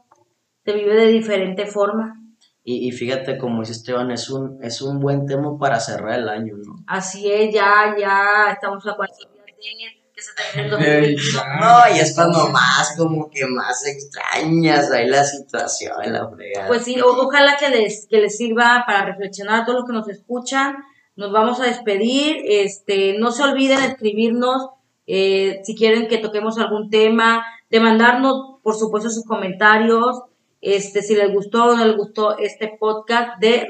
se 0.63 0.73
vive 0.73 0.95
de 0.95 1.07
diferente 1.07 1.65
forma. 1.65 2.15
Y, 2.63 2.87
y 2.87 2.91
fíjate, 2.91 3.37
como 3.37 3.61
dice 3.61 3.71
Esteban, 3.73 4.11
es 4.11 4.29
un, 4.29 4.63
es 4.63 4.81
un 4.81 4.99
buen 4.99 5.25
tema 5.25 5.57
para 5.57 5.79
cerrar 5.79 6.19
el 6.19 6.29
año, 6.29 6.55
¿no? 6.57 6.75
Así 6.87 7.29
es, 7.31 7.53
ya, 7.53 7.95
ya 7.99 8.51
estamos 8.53 8.85
a 8.85 8.95
cuatro 8.95 9.15
días 9.17 9.93
que 10.19 10.25
se 10.25 10.33
termine 10.33 10.65
el 10.65 10.71
2022. 10.71 11.43
No, 11.61 11.95
y 11.95 11.99
es 11.99 12.13
cuando 12.15 12.49
más, 12.49 12.95
como 12.97 13.29
que 13.29 13.45
más 13.45 13.85
extrañas 13.87 14.91
ahí 14.91 15.07
la 15.07 15.23
situación, 15.23 15.93
la 16.11 16.27
fregada. 16.29 16.67
Pues 16.67 16.83
sí, 16.83 16.99
o- 16.99 17.07
ojalá 17.25 17.55
que 17.57 17.69
les, 17.69 18.05
que 18.09 18.17
les 18.17 18.35
sirva 18.37 18.83
para 18.85 19.05
reflexionar 19.05 19.61
a 19.61 19.65
todos 19.65 19.79
los 19.79 19.87
que 19.87 19.93
nos 19.93 20.09
escuchan. 20.09 20.75
Nos 21.15 21.31
vamos 21.31 21.59
a 21.59 21.65
despedir. 21.65 22.37
Este, 22.45 23.17
no 23.17 23.31
se 23.31 23.43
olviden 23.43 23.79
de 23.79 23.87
escribirnos 23.87 24.69
eh, 25.07 25.61
si 25.63 25.75
quieren 25.75 26.07
que 26.07 26.17
toquemos 26.19 26.57
algún 26.59 26.89
tema, 26.89 27.45
de 27.69 27.79
mandarnos, 27.79 28.59
por 28.63 28.75
supuesto, 28.75 29.09
sus 29.09 29.25
comentarios. 29.25 30.21
Este, 30.61 31.01
si 31.01 31.15
les 31.15 31.31
gustó 31.33 31.65
o 31.65 31.75
no 31.75 31.85
les 31.85 31.95
gustó 31.95 32.37
este 32.37 32.75
podcast 32.79 33.39
de 33.39 33.67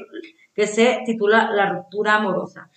que 0.55 0.67
se 0.67 0.99
titula 1.05 1.51
La 1.51 1.69
ruptura 1.69 2.15
amorosa. 2.15 2.69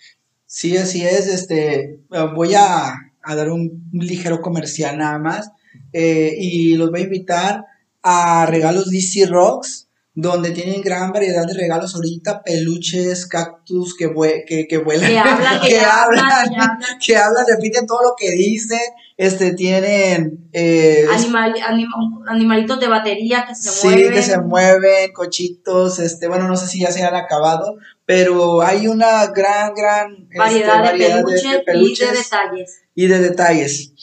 Sí, 0.45 0.77
así 0.77 1.03
es. 1.05 1.27
Este, 1.27 1.99
voy 2.35 2.53
a, 2.55 2.93
a 3.23 3.35
dar 3.35 3.49
un, 3.49 3.89
ligero 3.93 4.41
comercial 4.41 4.97
nada 4.97 5.17
más 5.19 5.51
eh, 5.91 6.33
y 6.37 6.75
los 6.75 6.91
voy 6.91 7.01
a 7.01 7.03
invitar 7.03 7.65
a 8.01 8.45
regalos 8.45 8.89
DC 8.91 9.25
Rocks, 9.27 9.87
donde 10.13 10.51
tienen 10.51 10.81
gran 10.81 11.11
variedad 11.11 11.45
de 11.47 11.53
regalos 11.53 11.95
ahorita, 11.95 12.43
peluches, 12.43 13.25
cactus 13.25 13.95
que, 13.95 14.07
vue- 14.07 14.43
que, 14.45 14.67
que 14.67 14.77
vuelan, 14.77 15.09
Que 15.09 15.17
hablan, 15.19 15.61
que, 15.67 15.79
hablan, 15.79 16.25
que 16.49 16.55
hablan. 16.55 16.77
que 17.03 17.17
hablan, 17.17 17.45
repiten 17.55 17.87
todo 17.87 17.99
lo 18.03 18.13
que 18.17 18.31
dicen. 18.31 18.79
Este, 19.15 19.53
tienen 19.53 20.49
eh, 20.53 21.05
Animal- 21.11 21.53
anim- 21.67 22.23
animalitos 22.27 22.79
de 22.79 22.87
batería 22.87 23.45
que 23.47 23.53
se 23.53 23.69
Sí, 23.69 23.87
mueven. 23.87 24.11
que 24.13 24.21
se 24.23 24.37
mueven, 24.39 25.13
cochitos, 25.13 25.99
este, 25.99 26.27
bueno, 26.27 26.47
no 26.47 26.55
sé 26.57 26.67
si 26.67 26.79
ya 26.79 26.91
se 26.91 27.03
han 27.03 27.15
acabado, 27.15 27.75
pero 28.05 28.61
hay 28.63 28.87
una 28.87 29.27
gran, 29.27 29.73
gran 29.75 30.27
este, 30.31 30.37
variedad, 30.39 30.83
de, 30.93 30.97
peluches 30.97 31.51
de 31.51 31.59
peluches 31.59 32.07
y 32.07 32.07
de 32.07 32.17
detalles. 32.17 32.81
y 32.95 33.07
de 33.07 33.19
detalles. 33.19 33.93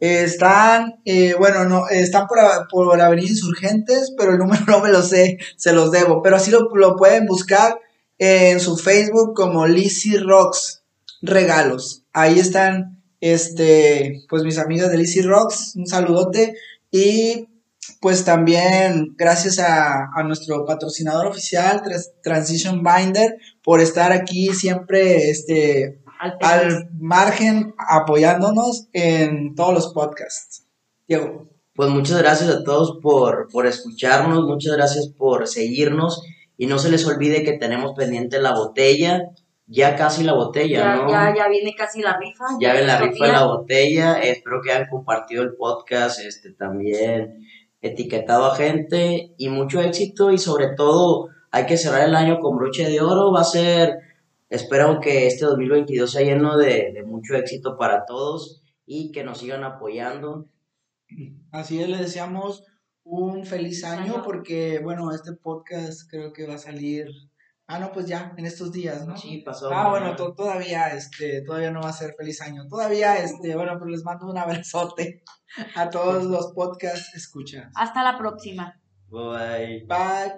Están, 0.00 1.00
eh, 1.04 1.34
bueno, 1.38 1.64
no, 1.64 1.88
están 1.88 2.26
por, 2.28 2.38
por 2.70 3.00
Avenida 3.00 3.28
Insurgentes, 3.28 4.12
pero 4.16 4.32
el 4.32 4.38
número 4.38 4.64
no 4.66 4.80
me 4.80 4.90
lo 4.90 5.02
sé, 5.02 5.38
se 5.56 5.72
los 5.72 5.90
debo, 5.90 6.22
pero 6.22 6.36
así 6.36 6.50
lo, 6.50 6.68
lo 6.74 6.96
pueden 6.96 7.26
buscar 7.26 7.78
en 8.18 8.60
su 8.60 8.76
Facebook 8.76 9.34
como 9.34 9.66
Lizzy 9.66 10.16
Rocks 10.18 10.82
Regalos. 11.22 12.04
Ahí 12.12 12.38
están, 12.38 12.97
este, 13.20 14.22
pues 14.28 14.42
mis 14.42 14.58
amigas 14.58 14.90
de 14.90 14.98
Lizzy 14.98 15.22
Rocks, 15.22 15.74
un 15.76 15.86
saludote 15.86 16.54
y 16.90 17.48
pues 18.00 18.24
también 18.24 19.14
gracias 19.16 19.58
a, 19.58 20.10
a 20.14 20.22
nuestro 20.22 20.64
patrocinador 20.64 21.26
oficial, 21.26 21.82
Tras- 21.82 22.12
Transition 22.22 22.82
Binder, 22.82 23.36
por 23.62 23.80
estar 23.80 24.12
aquí 24.12 24.48
siempre, 24.48 25.30
este, 25.30 26.00
Al 26.20 26.36
al 26.40 26.90
margen 26.98 27.74
apoyándonos 27.78 28.88
en 28.92 29.54
todos 29.54 29.72
los 29.74 29.92
podcasts. 29.92 30.64
Diego. 31.06 31.48
Pues 31.74 31.90
muchas 31.90 32.18
gracias 32.18 32.50
a 32.50 32.64
todos 32.64 32.98
por, 33.00 33.46
por 33.52 33.64
escucharnos, 33.66 34.44
muchas 34.44 34.74
gracias 34.76 35.08
por 35.16 35.46
seguirnos 35.46 36.22
y 36.56 36.66
no 36.66 36.76
se 36.80 36.90
les 36.90 37.06
olvide 37.06 37.44
que 37.44 37.52
tenemos 37.52 37.92
pendiente 37.96 38.40
la 38.42 38.52
botella, 38.52 39.22
ya 39.68 39.94
casi 39.94 40.24
la 40.24 40.32
botella, 40.32 40.78
ya, 40.78 40.96
¿no? 40.96 41.10
ya, 41.10 41.34
ya 41.36 41.48
viene 41.48 41.74
casi 41.76 42.00
la 42.00 42.18
rifa. 42.18 42.46
Ya 42.60 42.72
ven 42.72 42.86
la 42.86 42.98
rifa 42.98 43.26
de 43.26 43.32
la 43.32 43.44
botella, 43.44 44.18
espero 44.20 44.60
que 44.62 44.72
hayan 44.72 44.88
compartido 44.88 45.42
el 45.42 45.54
podcast, 45.54 46.20
este 46.20 46.52
también 46.52 47.46
etiquetado 47.80 48.46
a 48.46 48.56
gente 48.56 49.34
y 49.36 49.48
mucho 49.48 49.80
éxito 49.80 50.32
y 50.32 50.38
sobre 50.38 50.74
todo 50.74 51.28
hay 51.50 51.66
que 51.66 51.76
cerrar 51.76 52.08
el 52.08 52.16
año 52.16 52.40
con 52.40 52.56
broche 52.56 52.88
de 52.88 53.00
oro, 53.00 53.32
va 53.32 53.42
a 53.42 53.44
ser, 53.44 53.98
espero 54.48 55.00
que 55.00 55.26
este 55.26 55.44
2022 55.44 56.10
sea 56.10 56.22
lleno 56.22 56.56
de, 56.56 56.92
de 56.92 57.04
mucho 57.04 57.36
éxito 57.36 57.76
para 57.76 58.04
todos 58.04 58.62
y 58.84 59.12
que 59.12 59.22
nos 59.22 59.38
sigan 59.38 59.64
apoyando. 59.64 60.46
Así 61.52 61.80
es, 61.80 61.88
le 61.88 61.98
deseamos 61.98 62.64
un 63.04 63.46
feliz 63.46 63.84
Año. 63.84 64.22
porque, 64.22 64.80
bueno, 64.82 65.12
este 65.12 65.32
podcast 65.32 66.10
creo 66.10 66.32
que 66.32 66.46
va 66.46 66.54
a 66.54 66.58
salir. 66.58 67.06
Ah, 67.70 67.78
no, 67.78 67.92
pues 67.92 68.06
ya, 68.06 68.32
en 68.38 68.46
estos 68.46 68.72
días, 68.72 69.06
¿no? 69.06 69.14
Sí, 69.14 69.42
pasó. 69.44 69.70
Ah, 69.70 69.90
bueno, 69.90 70.16
to- 70.16 70.32
todavía, 70.34 70.88
este, 70.88 71.42
todavía 71.42 71.70
no 71.70 71.82
va 71.82 71.90
a 71.90 71.92
ser 71.92 72.14
feliz 72.16 72.40
año. 72.40 72.66
Todavía, 72.66 73.18
este, 73.18 73.54
bueno, 73.54 73.78
pues 73.78 73.90
les 73.90 74.04
mando 74.04 74.26
un 74.26 74.38
abrazote 74.38 75.22
a 75.76 75.90
todos 75.90 76.24
los 76.24 76.52
podcast 76.54 77.14
escuchas. 77.14 77.70
Hasta 77.76 78.02
la 78.02 78.16
próxima. 78.16 78.80
Bye. 79.10 79.84
Bye. 79.86 80.37